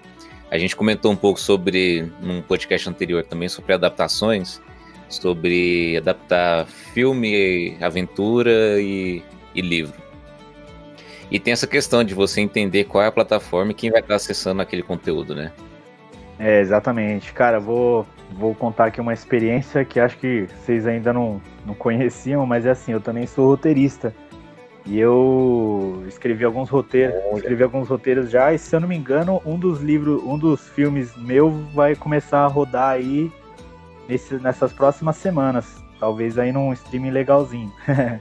A 0.51 0.57
gente 0.57 0.75
comentou 0.75 1.11
um 1.11 1.15
pouco 1.15 1.39
sobre, 1.39 2.11
num 2.21 2.41
podcast 2.41 2.89
anterior 2.89 3.23
também, 3.23 3.49
sobre 3.49 3.73
adaptações, 3.73 4.61
sobre 5.07 5.97
adaptar 5.97 6.65
filme, 6.65 7.77
aventura 7.81 8.79
e, 8.79 9.23
e 9.53 9.61
livro. 9.61 9.93
E 11.31 11.39
tem 11.39 11.53
essa 11.53 11.67
questão 11.67 12.03
de 12.03 12.13
você 12.13 12.41
entender 12.41 12.85
qual 12.85 13.03
é 13.03 13.07
a 13.07 13.11
plataforma 13.11 13.71
e 13.71 13.75
quem 13.75 13.91
vai 13.91 14.01
estar 14.01 14.15
acessando 14.15 14.61
aquele 14.61 14.81
conteúdo, 14.81 15.35
né? 15.35 15.51
É, 16.39 16.61
exatamente. 16.61 17.33
Cara, 17.33 17.59
vou, 17.59 18.05
vou 18.31 18.55
contar 18.55 18.85
aqui 18.85 18.99
uma 18.99 19.13
experiência 19.13 19.85
que 19.85 19.99
acho 19.99 20.17
que 20.17 20.47
vocês 20.47 20.87
ainda 20.87 21.13
não, 21.13 21.41
não 21.65 21.75
conheciam, 21.75 22.45
mas 22.45 22.65
é 22.65 22.71
assim, 22.71 22.93
eu 22.93 23.01
também 23.01 23.27
sou 23.27 23.45
roteirista. 23.45 24.15
E 24.89 24.99
eu 24.99 26.03
escrevi 26.07 26.43
alguns 26.43 26.67
roteiros, 26.67 27.15
escrevi 27.35 27.61
alguns 27.61 27.87
roteiros 27.87 28.31
já, 28.31 28.51
e 28.51 28.57
se 28.57 28.75
eu 28.75 28.79
não 28.79 28.87
me 28.87 28.97
engano, 28.97 29.39
um 29.45 29.57
dos 29.57 29.81
livros, 29.81 30.19
um 30.23 30.35
dos 30.35 30.67
filmes 30.69 31.15
meu 31.15 31.51
vai 31.75 31.95
começar 31.95 32.39
a 32.39 32.47
rodar 32.47 32.93
aí 32.93 33.31
nesse, 34.07 34.33
nessas 34.37 34.73
próximas 34.73 35.15
semanas. 35.17 35.77
Talvez 35.99 36.39
aí 36.39 36.51
num 36.51 36.73
streaming 36.73 37.11
legalzinho. 37.11 37.71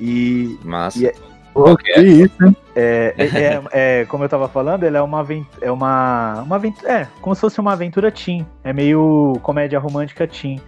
e, 0.00 0.58
Massa. 0.64 0.98
E, 0.98 1.06
é, 1.06 1.14
Pô, 1.54 1.76
que 1.76 1.92
é 1.92 2.02
isso, 2.02 2.44
hein? 2.44 2.56
É, 2.74 3.14
é, 3.16 3.24
é, 3.24 4.00
é, 4.00 4.04
como 4.06 4.24
eu 4.24 4.28
tava 4.28 4.48
falando, 4.48 4.82
ele 4.82 4.96
é 4.96 5.02
uma 5.02 5.24
é 5.60 5.70
uma, 5.70 6.42
uma 6.42 6.56
aventura, 6.56 6.92
é, 6.92 7.08
como 7.20 7.34
se 7.36 7.40
fosse 7.40 7.60
uma 7.60 7.74
aventura 7.74 8.10
teen. 8.10 8.44
É 8.64 8.72
meio 8.72 9.38
comédia 9.42 9.78
romântica 9.78 10.26
teen. 10.26 10.60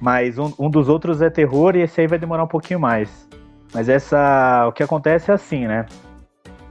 Mas 0.00 0.38
um, 0.38 0.50
um 0.58 0.70
dos 0.70 0.88
outros 0.88 1.20
é 1.20 1.28
terror 1.28 1.76
e 1.76 1.82
esse 1.82 2.00
aí 2.00 2.06
vai 2.06 2.18
demorar 2.18 2.42
um 2.42 2.48
pouquinho 2.48 2.80
mais. 2.80 3.26
Mas 3.72 3.88
essa, 3.88 4.66
o 4.68 4.72
que 4.72 4.82
acontece 4.82 5.30
é 5.30 5.34
assim, 5.34 5.66
né? 5.66 5.86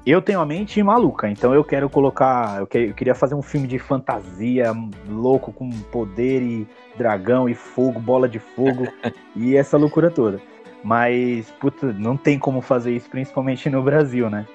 eu 0.06 0.22
tenho 0.22 0.40
a 0.40 0.46
mente 0.46 0.82
maluca, 0.84 1.28
então 1.28 1.54
eu 1.54 1.64
quero 1.64 1.90
colocar. 1.90 2.60
Eu, 2.60 2.68
que, 2.68 2.78
eu, 2.78 2.94
queria 2.94 3.16
fazer 3.16 3.34
um 3.34 3.42
filme 3.42 3.68
de 3.68 3.80
fantasia 3.80 4.72
louco 5.10 5.52
com 5.52 5.70
poder 5.92 6.44
e 6.44 6.68
dragão 6.96 7.50
e 7.50 7.56
fogo, 7.56 8.00
bola 8.00 8.30
de 8.30 8.38
fogo 8.38 8.88
e 9.36 9.58
essa 9.58 9.78
loucura 9.78 10.12
toda. 10.12 10.40
Mas, 10.84 11.50
puta, 11.60 11.92
não 11.92 12.16
tem 12.16 12.38
como 12.38 12.62
fazer 12.62 12.96
isso, 12.96 13.10
principalmente 13.10 13.68
no 13.68 13.82
Brasil, 13.82 14.30
né? 14.30 14.46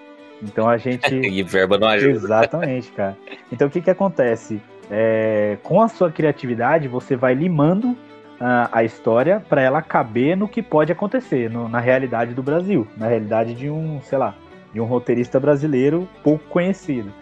Então 0.41 0.69
a 0.69 0.77
gente. 0.77 1.11
e 1.19 1.43
verba 1.43 1.77
não 1.77 1.89
ajuda. 1.89 2.13
Exatamente, 2.13 2.93
cara. 2.93 3.19
Então 3.51 3.67
o 3.67 3.71
que 3.71 3.81
que 3.81 3.91
acontece? 3.91 4.63
É, 4.89 5.59
com 5.65 5.83
a 5.83 5.89
sua 5.89 6.13
criatividade, 6.13 6.87
você 6.87 7.17
vai 7.17 7.35
limando 7.35 7.97
a 8.41 8.83
história 8.83 9.45
para 9.49 9.61
ela 9.61 9.83
caber 9.83 10.35
no 10.35 10.49
que 10.49 10.63
pode 10.63 10.91
acontecer, 10.91 11.51
no, 11.51 11.69
na 11.69 11.79
realidade 11.79 12.33
do 12.33 12.43
Brasil, 12.43 12.89
na 12.97 13.07
realidade 13.07 13.53
de 13.53 13.69
um, 13.69 14.01
sei 14.01 14.17
lá, 14.17 14.35
de 14.73 14.81
um 14.81 14.85
roteirista 14.85 15.39
brasileiro 15.39 16.09
pouco 16.25 16.45
conhecido. 16.49 17.13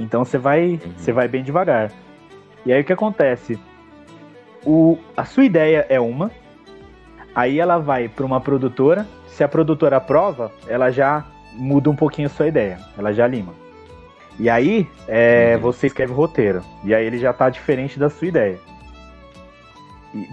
Então 0.00 0.24
você 0.24 0.36
vai, 0.36 0.70
uhum. 0.70 0.92
você 0.96 1.12
vai 1.12 1.28
bem 1.28 1.44
devagar. 1.44 1.92
E 2.66 2.72
aí 2.72 2.80
o 2.80 2.84
que 2.84 2.92
acontece? 2.92 3.56
O, 4.66 4.98
a 5.16 5.24
sua 5.24 5.44
ideia 5.44 5.86
é 5.88 6.00
uma, 6.00 6.32
aí 7.34 7.60
ela 7.60 7.78
vai 7.78 8.08
para 8.08 8.26
uma 8.26 8.40
produtora. 8.40 9.06
Se 9.28 9.44
a 9.44 9.48
produtora 9.48 9.98
aprova, 9.98 10.50
ela 10.66 10.90
já 10.90 11.24
muda 11.52 11.88
um 11.88 11.96
pouquinho 11.96 12.26
a 12.26 12.30
sua 12.30 12.48
ideia, 12.48 12.80
ela 12.98 13.12
já 13.12 13.28
lima. 13.28 13.52
E 14.40 14.50
aí 14.50 14.88
é, 15.06 15.52
uhum. 15.54 15.60
você 15.60 15.86
escreve 15.86 16.12
o 16.12 16.16
roteiro, 16.16 16.62
e 16.82 16.92
aí 16.92 17.06
ele 17.06 17.18
já 17.18 17.30
está 17.30 17.48
diferente 17.48 17.96
da 17.96 18.10
sua 18.10 18.26
ideia. 18.26 18.58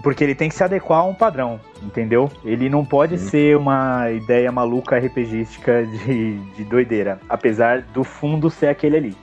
Porque 0.02 0.22
ele 0.22 0.34
tem 0.34 0.48
que 0.48 0.54
se 0.54 0.62
adequar 0.62 1.00
a 1.00 1.04
um 1.04 1.14
padrão, 1.14 1.60
entendeu? 1.82 2.30
Ele 2.44 2.68
não 2.68 2.84
pode 2.84 3.14
uhum. 3.14 3.20
ser 3.20 3.56
uma 3.56 4.10
ideia 4.10 4.52
maluca 4.52 4.96
RPGística 4.96 5.84
de, 5.84 6.38
de 6.38 6.64
doideira, 6.64 7.18
apesar 7.28 7.82
do 7.82 8.04
fundo 8.04 8.48
ser 8.48 8.68
aquele 8.68 8.96
ali, 8.96 9.16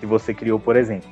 que 0.00 0.06
você 0.06 0.32
criou, 0.32 0.58
por 0.58 0.76
exemplo. 0.76 1.08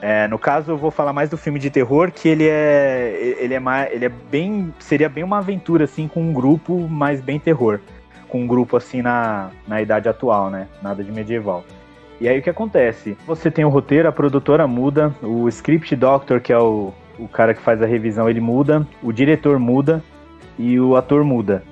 É, 0.00 0.28
no 0.28 0.38
caso, 0.38 0.72
eu 0.72 0.76
vou 0.76 0.90
falar 0.90 1.12
mais 1.12 1.28
do 1.28 1.36
filme 1.36 1.58
de 1.58 1.70
terror, 1.70 2.10
que 2.12 2.28
ele 2.28 2.48
é, 2.48 3.34
ele 3.38 3.54
é, 3.54 3.60
mais, 3.60 3.92
ele 3.92 4.04
é 4.04 4.08
bem, 4.08 4.72
seria 4.78 5.08
bem 5.08 5.24
uma 5.24 5.38
aventura 5.38 5.84
assim 5.84 6.06
com 6.06 6.22
um 6.22 6.32
grupo, 6.32 6.88
mas 6.88 7.20
bem 7.20 7.38
terror, 7.38 7.80
com 8.28 8.42
um 8.42 8.46
grupo 8.46 8.76
assim 8.76 9.02
na, 9.02 9.50
na 9.66 9.82
idade 9.82 10.08
atual, 10.08 10.50
né? 10.50 10.68
Nada 10.80 11.02
de 11.02 11.10
medieval. 11.10 11.64
E 12.20 12.28
aí 12.28 12.38
o 12.38 12.42
que 12.42 12.50
acontece? 12.50 13.16
Você 13.26 13.50
tem 13.50 13.64
o 13.64 13.68
roteiro, 13.68 14.08
a 14.08 14.12
produtora 14.12 14.66
muda, 14.66 15.14
o 15.22 15.48
script 15.48 15.94
doctor, 15.96 16.40
que 16.40 16.52
é 16.52 16.58
o, 16.58 16.92
o 17.18 17.28
cara 17.28 17.54
que 17.54 17.60
faz 17.60 17.82
a 17.82 17.86
revisão, 17.86 18.28
ele 18.28 18.40
muda, 18.40 18.86
o 19.02 19.12
diretor 19.12 19.58
muda 19.58 20.02
e 20.58 20.78
o 20.78 20.96
ator 20.96 21.24
muda. 21.24 21.62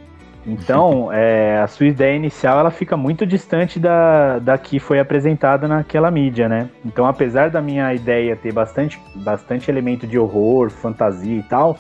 Então, 0.47 1.11
é, 1.15 1.59
a 1.59 1.67
sua 1.67 1.87
ideia 1.87 2.17
inicial 2.17 2.59
ela 2.59 2.71
fica 2.71 2.97
muito 2.97 3.27
distante 3.27 3.81
da, 3.81 4.39
da 4.39 4.57
que 4.57 4.79
foi 4.79 5.01
apresentada 5.01 5.67
naquela 5.67 6.11
mídia, 6.11 6.49
né? 6.49 6.71
Então, 6.85 7.07
apesar 7.07 7.51
da 7.51 7.61
minha 7.61 7.93
ideia 7.95 8.37
ter 8.37 8.53
bastante, 8.53 9.01
bastante 9.17 9.71
elemento 9.71 10.07
de 10.07 10.19
horror, 10.19 10.71
fantasia 10.71 11.39
e 11.39 11.43
tal, 11.43 11.77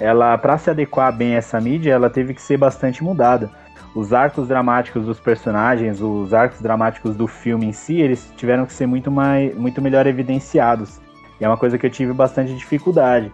ela, 0.00 0.36
para 0.38 0.56
se 0.56 0.70
adequar 0.70 1.14
bem 1.14 1.34
a 1.34 1.38
essa 1.38 1.60
mídia, 1.60 1.92
ela 1.92 2.08
teve 2.08 2.34
que 2.34 2.40
ser 2.40 2.56
bastante 2.56 3.04
mudada. 3.04 3.50
Os 3.94 4.12
arcos 4.12 4.48
dramáticos 4.48 5.04
dos 5.04 5.18
personagens, 5.18 6.00
os 6.00 6.32
arcos 6.32 6.60
dramáticos 6.60 7.16
do 7.16 7.26
filme 7.26 7.66
em 7.66 7.72
si, 7.72 8.00
eles 8.00 8.32
tiveram 8.36 8.64
que 8.64 8.72
ser 8.72 8.86
muito, 8.86 9.10
mais, 9.10 9.54
muito 9.56 9.82
melhor 9.82 10.06
evidenciados. 10.06 11.00
E 11.40 11.44
é 11.44 11.48
uma 11.48 11.56
coisa 11.56 11.78
que 11.78 11.86
eu 11.86 11.90
tive 11.90 12.12
bastante 12.12 12.54
dificuldade. 12.54 13.32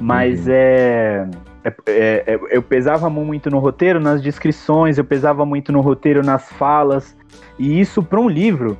Mas 0.00 0.46
uhum. 0.46 0.52
é, 0.52 1.28
é, 1.64 1.74
é, 1.86 2.24
é, 2.34 2.38
Eu 2.50 2.62
pesava 2.62 3.10
muito 3.10 3.50
no 3.50 3.58
roteiro, 3.58 3.98
nas 3.98 4.22
descrições, 4.22 4.98
eu 4.98 5.04
pesava 5.04 5.44
muito 5.44 5.72
no 5.72 5.80
roteiro, 5.80 6.22
nas 6.22 6.50
falas. 6.52 7.16
E 7.58 7.80
isso, 7.80 8.02
para 8.02 8.20
um 8.20 8.28
livro, 8.28 8.78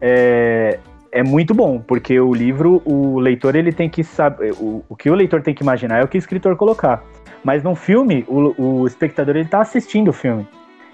é, 0.00 0.78
é 1.12 1.22
muito 1.22 1.54
bom, 1.54 1.80
porque 1.80 2.18
o 2.18 2.32
livro, 2.32 2.82
o 2.84 3.18
leitor, 3.18 3.54
ele 3.54 3.72
tem 3.72 3.88
que 3.90 4.02
saber. 4.02 4.52
O, 4.54 4.84
o 4.88 4.96
que 4.96 5.10
o 5.10 5.14
leitor 5.14 5.42
tem 5.42 5.54
que 5.54 5.62
imaginar 5.62 6.00
é 6.00 6.04
o 6.04 6.08
que 6.08 6.16
o 6.16 6.18
escritor 6.18 6.56
colocar. 6.56 7.04
Mas 7.42 7.62
no 7.62 7.74
filme, 7.74 8.24
o, 8.26 8.80
o 8.80 8.86
espectador 8.86 9.36
ele 9.36 9.48
tá 9.48 9.60
assistindo 9.60 10.08
o 10.08 10.12
filme. 10.12 10.46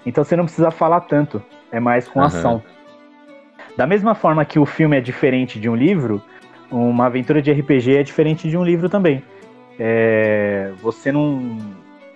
Então 0.05 0.23
você 0.23 0.35
não 0.35 0.45
precisa 0.45 0.69
falar 0.69 1.01
tanto. 1.01 1.41
É 1.71 1.79
mais 1.79 2.07
com 2.07 2.19
uhum. 2.19 2.25
ação. 2.25 2.63
Da 3.77 3.87
mesma 3.87 4.13
forma 4.13 4.43
que 4.43 4.59
o 4.59 4.65
filme 4.65 4.97
é 4.97 5.01
diferente 5.01 5.59
de 5.59 5.69
um 5.69 5.75
livro, 5.75 6.21
uma 6.71 7.05
aventura 7.05 7.41
de 7.41 7.51
RPG 7.51 7.97
é 7.97 8.03
diferente 8.03 8.49
de 8.49 8.57
um 8.57 8.63
livro 8.63 8.89
também. 8.89 9.21
É, 9.77 10.71
você 10.81 11.11
não. 11.11 11.57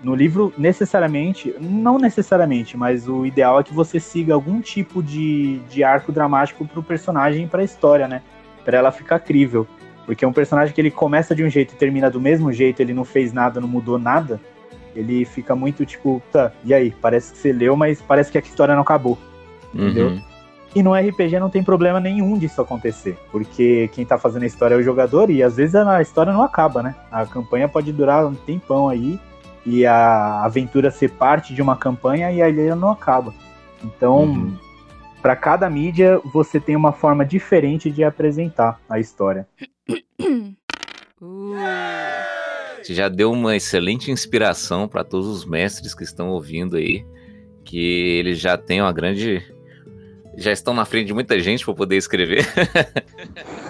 No 0.03 0.13
livro, 0.13 0.53
necessariamente, 0.55 1.55
não 1.59 1.97
necessariamente, 1.97 2.77
mas 2.77 3.07
o 3.07 3.25
ideal 3.25 3.59
é 3.59 3.63
que 3.63 3.73
você 3.73 3.99
siga 3.99 4.35
algum 4.35 4.61
tipo 4.61 5.01
de, 5.01 5.57
de 5.69 5.83
arco 5.83 6.11
dramático 6.11 6.67
pro 6.67 6.83
personagem 6.83 7.45
e 7.45 7.47
pra 7.47 7.63
história, 7.63 8.07
né? 8.07 8.21
Pra 8.63 8.77
ela 8.77 8.91
ficar 8.91 9.19
crível. 9.19 9.65
Porque 10.05 10.23
um 10.23 10.33
personagem 10.33 10.75
que 10.75 10.79
ele 10.79 10.91
começa 10.91 11.33
de 11.33 11.43
um 11.43 11.49
jeito 11.49 11.73
e 11.73 11.77
termina 11.77 12.09
do 12.11 12.21
mesmo 12.21 12.51
jeito, 12.51 12.81
ele 12.81 12.93
não 12.93 13.03
fez 13.03 13.33
nada, 13.33 13.59
não 13.59 13.67
mudou 13.67 13.97
nada, 13.97 14.39
ele 14.95 15.25
fica 15.25 15.55
muito 15.55 15.83
tipo, 15.85 16.21
tá, 16.31 16.51
e 16.63 16.71
aí? 16.73 16.93
Parece 17.01 17.31
que 17.31 17.39
você 17.39 17.51
leu, 17.51 17.75
mas 17.75 17.99
parece 17.99 18.31
que 18.31 18.37
a 18.37 18.41
história 18.41 18.75
não 18.75 18.83
acabou. 18.83 19.17
Entendeu? 19.73 20.09
Uhum. 20.09 20.21
E 20.75 20.83
no 20.83 20.93
RPG 20.93 21.39
não 21.39 21.49
tem 21.49 21.63
problema 21.63 22.01
nenhum 22.01 22.37
disso 22.37 22.61
acontecer, 22.61 23.17
porque 23.31 23.89
quem 23.93 24.05
tá 24.05 24.17
fazendo 24.17 24.43
a 24.43 24.45
história 24.45 24.75
é 24.75 24.77
o 24.77 24.83
jogador 24.83 25.29
e 25.29 25.41
às 25.41 25.55
vezes 25.55 25.73
a 25.73 26.01
história 26.01 26.33
não 26.33 26.43
acaba, 26.43 26.83
né? 26.83 26.93
A 27.09 27.25
campanha 27.25 27.69
pode 27.69 27.93
durar 27.93 28.25
um 28.25 28.35
tempão 28.35 28.89
aí 28.89 29.17
e 29.65 29.85
a 29.85 30.43
aventura 30.43 30.91
ser 30.91 31.11
parte 31.11 31.55
de 31.55 31.61
uma 31.61 31.77
campanha 31.77 32.29
e 32.29 32.41
a 32.41 32.49
ilha 32.49 32.75
não 32.75 32.91
acaba. 32.91 33.33
Então, 33.81 34.23
uhum. 34.23 34.57
para 35.21 35.33
cada 35.33 35.69
mídia, 35.69 36.19
você 36.33 36.59
tem 36.59 36.75
uma 36.75 36.91
forma 36.91 37.25
diferente 37.25 37.89
de 37.89 38.03
apresentar 38.03 38.77
a 38.89 38.99
história. 38.99 39.47
Você 42.83 42.93
já 42.93 43.07
deu 43.07 43.31
uma 43.31 43.55
excelente 43.55 44.11
inspiração 44.11 44.89
para 44.89 45.05
todos 45.05 45.27
os 45.27 45.45
mestres 45.45 45.95
que 45.95 46.03
estão 46.03 46.31
ouvindo 46.31 46.75
aí, 46.75 47.05
que 47.63 48.17
eles 48.19 48.39
já 48.39 48.57
têm 48.57 48.81
uma 48.81 48.91
grande 48.91 49.54
já 50.37 50.51
estão 50.51 50.73
na 50.73 50.85
frente 50.85 51.07
de 51.07 51.13
muita 51.13 51.39
gente 51.39 51.63
para 51.63 51.73
poder 51.73 51.97
escrever. 51.97 52.45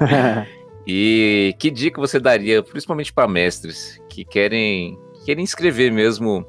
e 0.85 1.55
que 1.59 1.69
dica 1.69 1.99
você 1.99 2.19
daria, 2.19 2.61
principalmente 2.63 3.13
para 3.13 3.27
mestres 3.27 4.01
que 4.09 4.23
querem, 4.23 4.97
querem 5.25 5.43
escrever 5.43 5.91
mesmo, 5.91 6.45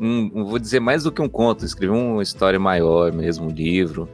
um, 0.00 0.44
vou 0.44 0.58
dizer 0.58 0.80
mais 0.80 1.02
do 1.02 1.12
que 1.12 1.20
um 1.20 1.28
conto, 1.28 1.64
escrever 1.64 1.94
uma 1.94 2.22
história 2.22 2.58
maior 2.58 3.12
mesmo, 3.12 3.46
um 3.46 3.50
livro? 3.50 4.08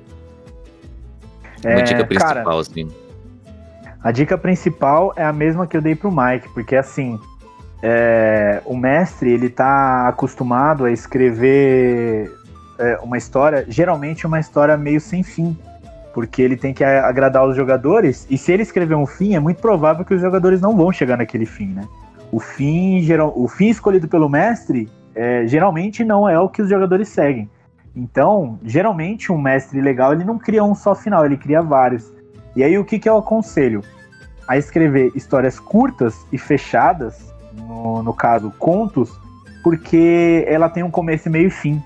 Uma 1.65 1.81
é, 1.81 1.83
dica 1.83 2.05
principal, 2.05 2.35
cara, 2.35 2.61
assim. 2.61 2.89
A 4.03 4.13
dica 4.13 4.37
principal 4.37 5.13
é 5.17 5.25
a 5.25 5.33
mesma 5.33 5.67
que 5.67 5.77
eu 5.77 5.81
dei 5.81 5.95
pro 5.95 6.11
Mike, 6.11 6.49
porque 6.53 6.77
assim, 6.77 7.19
é, 7.83 8.61
o 8.65 8.77
mestre 8.77 9.31
ele 9.31 9.49
tá 9.49 10.09
acostumado 10.09 10.85
a 10.85 10.91
escrever 10.91 12.31
é, 12.79 12.99
uma 13.03 13.17
história, 13.17 13.65
geralmente 13.69 14.27
uma 14.27 14.41
história 14.41 14.77
meio 14.77 15.01
sem 15.01 15.23
fim. 15.23 15.57
Porque 16.13 16.41
ele 16.41 16.57
tem 16.57 16.73
que 16.73 16.85
agradar 16.85 17.45
os 17.45 17.57
jogadores, 17.57 18.25
e 18.31 18.39
se 18.39 18.53
ele 18.53 18.63
escrever 18.63 18.95
um 18.95 19.05
fim, 19.05 19.35
é 19.35 19.41
muito 19.41 19.61
provável 19.61 20.05
que 20.05 20.15
os 20.15 20.21
jogadores 20.21 20.61
não 20.61 20.77
vão 20.77 20.93
chegar 20.93 21.17
naquele 21.17 21.45
fim, 21.45 21.67
né? 21.67 21.89
O 22.31 22.39
fim, 22.39 23.01
geral, 23.03 23.33
o 23.35 23.49
fim 23.49 23.69
escolhido 23.69 24.07
pelo 24.07 24.29
mestre 24.29 24.89
é, 25.15 25.47
geralmente 25.47 26.05
não 26.05 26.29
é 26.29 26.39
o 26.39 26.49
que 26.49 26.63
os 26.63 26.69
jogadores 26.69 27.09
seguem. 27.09 27.51
Então, 27.97 28.59
geralmente 28.65 29.31
um 29.31 29.39
mestre 29.39 29.81
legal 29.81 30.13
ele 30.13 30.25
não 30.25 30.39
cria 30.39 30.65
um 30.65 30.75
só 30.75 30.95
final, 30.95 31.25
ele 31.25 31.37
cria 31.37 31.63
vários. 31.63 32.13
E 32.57 32.63
aí 32.63 32.77
o 32.77 32.85
que, 32.85 32.99
que 32.99 33.09
eu 33.09 33.17
aconselho? 33.17 33.83
A 34.47 34.59
escrever 34.59 35.13
histórias 35.15 35.59
curtas 35.59 36.27
e 36.33 36.39
fechadas, 36.39 37.33
no, 37.57 38.03
no 38.03 38.13
caso 38.13 38.53
contos, 38.59 39.11
porque 39.63 40.45
ela 40.47 40.69
tem 40.69 40.83
um 40.83 40.91
começo, 40.91 41.31
meio 41.31 41.47
e 41.47 41.51
fim. 41.51 41.83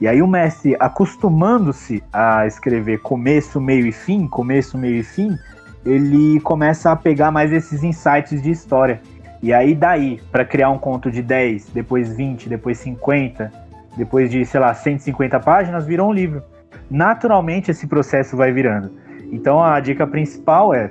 E 0.00 0.08
aí 0.08 0.20
o 0.20 0.26
mestre, 0.26 0.76
acostumando-se 0.78 2.02
a 2.12 2.46
escrever 2.46 3.00
começo, 3.00 3.60
meio 3.60 3.86
e 3.86 3.92
fim, 3.92 4.26
começo, 4.26 4.76
meio 4.76 4.96
e 4.96 5.02
fim, 5.02 5.36
ele 5.84 6.40
começa 6.40 6.90
a 6.90 6.96
pegar 6.96 7.30
mais 7.30 7.52
esses 7.52 7.82
insights 7.82 8.42
de 8.42 8.50
história. 8.50 9.00
E 9.42 9.52
aí 9.52 9.74
daí, 9.74 10.20
para 10.32 10.44
criar 10.44 10.70
um 10.70 10.78
conto 10.78 11.10
de 11.10 11.22
10, 11.22 11.70
depois 11.74 12.14
20, 12.16 12.48
depois 12.48 12.78
50, 12.78 13.52
depois 13.96 14.30
de, 14.30 14.44
sei 14.44 14.60
lá, 14.60 14.74
150 14.74 15.38
páginas, 15.40 15.86
virou 15.86 16.08
um 16.08 16.12
livro. 16.12 16.42
Naturalmente 16.90 17.70
esse 17.70 17.86
processo 17.86 18.36
vai 18.36 18.52
virando. 18.52 18.90
Então 19.30 19.62
a 19.62 19.78
dica 19.80 20.06
principal 20.06 20.74
é 20.74 20.90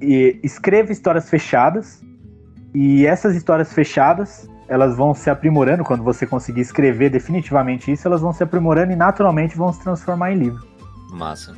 escreva 0.00 0.92
histórias 0.92 1.28
fechadas 1.30 2.04
e 2.74 3.06
essas 3.06 3.34
histórias 3.34 3.72
fechadas 3.72 4.48
elas 4.68 4.96
vão 4.96 5.14
se 5.14 5.30
aprimorando 5.30 5.84
quando 5.84 6.02
você 6.02 6.26
conseguir 6.26 6.60
escrever 6.60 7.10
definitivamente 7.10 7.90
isso, 7.90 8.06
elas 8.06 8.20
vão 8.20 8.32
se 8.32 8.42
aprimorando 8.42 8.92
e 8.92 8.96
naturalmente 8.96 9.56
vão 9.56 9.72
se 9.72 9.80
transformar 9.80 10.32
em 10.32 10.38
livro. 10.38 10.66
Massa. 11.10 11.54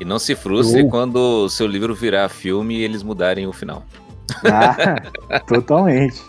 E 0.00 0.04
não 0.04 0.18
se 0.18 0.34
frustre 0.34 0.82
uh. 0.82 0.88
quando 0.88 1.16
o 1.16 1.48
seu 1.48 1.66
livro 1.66 1.94
virar 1.94 2.28
filme 2.28 2.76
e 2.76 2.82
eles 2.82 3.02
mudarem 3.02 3.46
o 3.46 3.52
final. 3.52 3.84
Ah, 4.44 5.40
totalmente. 5.46 6.20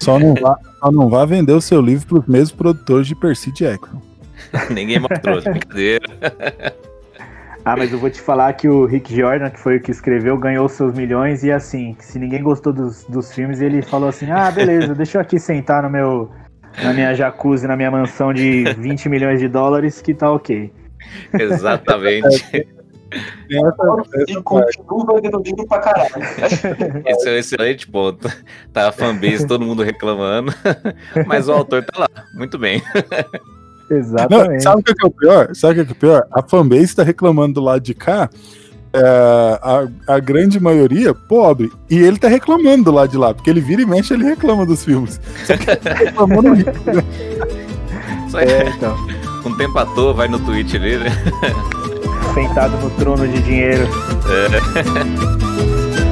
Só 0.00 0.18
não, 0.18 0.34
vá, 0.34 0.58
só 0.78 0.90
não 0.90 1.08
vá 1.08 1.24
vender 1.24 1.52
o 1.52 1.60
seu 1.60 1.80
livro 1.80 2.06
para 2.06 2.18
os 2.18 2.26
mesmos 2.26 2.52
produtores 2.52 3.06
de 3.06 3.14
Percy 3.14 3.52
Jackson. 3.52 4.00
Ninguém 4.70 4.98
mostrou, 4.98 5.40
brincadeira. 5.40 6.06
Ah, 7.64 7.76
mas 7.76 7.92
eu 7.92 7.98
vou 7.98 8.10
te 8.10 8.20
falar 8.20 8.52
que 8.54 8.68
o 8.68 8.84
Rick 8.84 9.14
Jordan, 9.14 9.48
que 9.50 9.60
foi 9.60 9.76
o 9.76 9.80
que 9.80 9.90
escreveu, 9.90 10.36
ganhou 10.36 10.68
seus 10.68 10.94
milhões 10.94 11.44
e 11.44 11.52
assim, 11.52 11.96
se 12.00 12.18
ninguém 12.18 12.42
gostou 12.42 12.72
dos, 12.72 13.04
dos 13.04 13.32
filmes, 13.32 13.60
ele 13.60 13.82
falou 13.82 14.08
assim: 14.08 14.30
ah, 14.30 14.50
beleza, 14.50 14.94
deixa 14.94 15.18
eu 15.18 15.22
aqui 15.22 15.38
sentar 15.38 15.82
no 15.82 15.90
meu, 15.90 16.30
na 16.82 16.92
minha 16.92 17.14
jacuzzi, 17.14 17.66
na 17.68 17.76
minha 17.76 17.90
mansão 17.90 18.32
de 18.32 18.64
20 18.78 19.08
milhões 19.08 19.38
de 19.38 19.48
dólares, 19.48 20.02
que 20.02 20.12
tá 20.12 20.32
ok. 20.32 20.72
Exatamente. 21.32 22.66
E 24.26 24.42
continua 24.42 25.20
livro 25.44 25.66
pra 25.68 25.78
caralho. 25.80 26.14
Esse 27.04 27.28
é 27.28 27.32
um 27.32 27.36
excelente 27.36 27.86
ponto. 27.86 28.26
Tá 28.72 28.88
a 28.88 28.92
fanbase, 28.92 29.46
todo 29.46 29.66
mundo 29.66 29.82
reclamando, 29.82 30.50
mas 31.26 31.46
o 31.46 31.52
autor 31.52 31.84
tá 31.84 32.00
lá. 32.00 32.08
Muito 32.34 32.58
bem. 32.58 32.82
Não, 33.92 33.98
Exatamente. 33.98 34.62
sabe 34.62 34.80
o 34.80 34.84
que 34.84 34.92
é 35.04 35.06
o 35.06 35.10
pior? 35.10 35.54
Sabe 35.54 35.80
o 35.80 35.84
que 35.84 35.90
é 35.92 35.94
o 35.94 35.96
pior? 35.96 36.26
A 36.32 36.42
fanbase 36.42 36.94
tá 36.96 37.02
reclamando 37.02 37.54
do 37.54 37.60
lado 37.60 37.80
de 37.82 37.94
cá. 37.94 38.28
é, 38.94 39.58
a, 39.62 39.86
a 40.14 40.18
grande 40.18 40.60
maioria 40.60 41.14
pobre. 41.14 41.70
E 41.88 41.98
ele 41.98 42.18
tá 42.18 42.28
reclamando 42.28 42.84
do 42.84 42.92
lado 42.92 43.10
de 43.10 43.16
lá, 43.16 43.32
porque 43.32 43.48
ele 43.48 43.60
vira 43.60 43.80
e 43.82 43.86
mexe, 43.86 44.12
ele 44.12 44.24
reclama 44.24 44.66
dos 44.66 44.84
filmes. 44.84 45.20
Só 45.46 45.56
que 45.56 45.70
ele 45.70 45.76
tá 45.76 45.94
reclamando 45.94 46.52
rico, 46.54 46.70
É, 48.38 48.68
então. 48.68 48.94
um 49.46 49.56
tempo 49.56 49.78
à 49.78 49.86
toa, 49.86 50.12
vai 50.12 50.28
no 50.28 50.38
Twitch 50.40 50.74
ali, 50.74 50.96
né? 50.98 51.10
Sentado 52.34 52.76
no 52.78 52.90
trono 52.90 53.26
de 53.28 53.40
dinheiro. 53.42 53.86
É. 54.28 56.11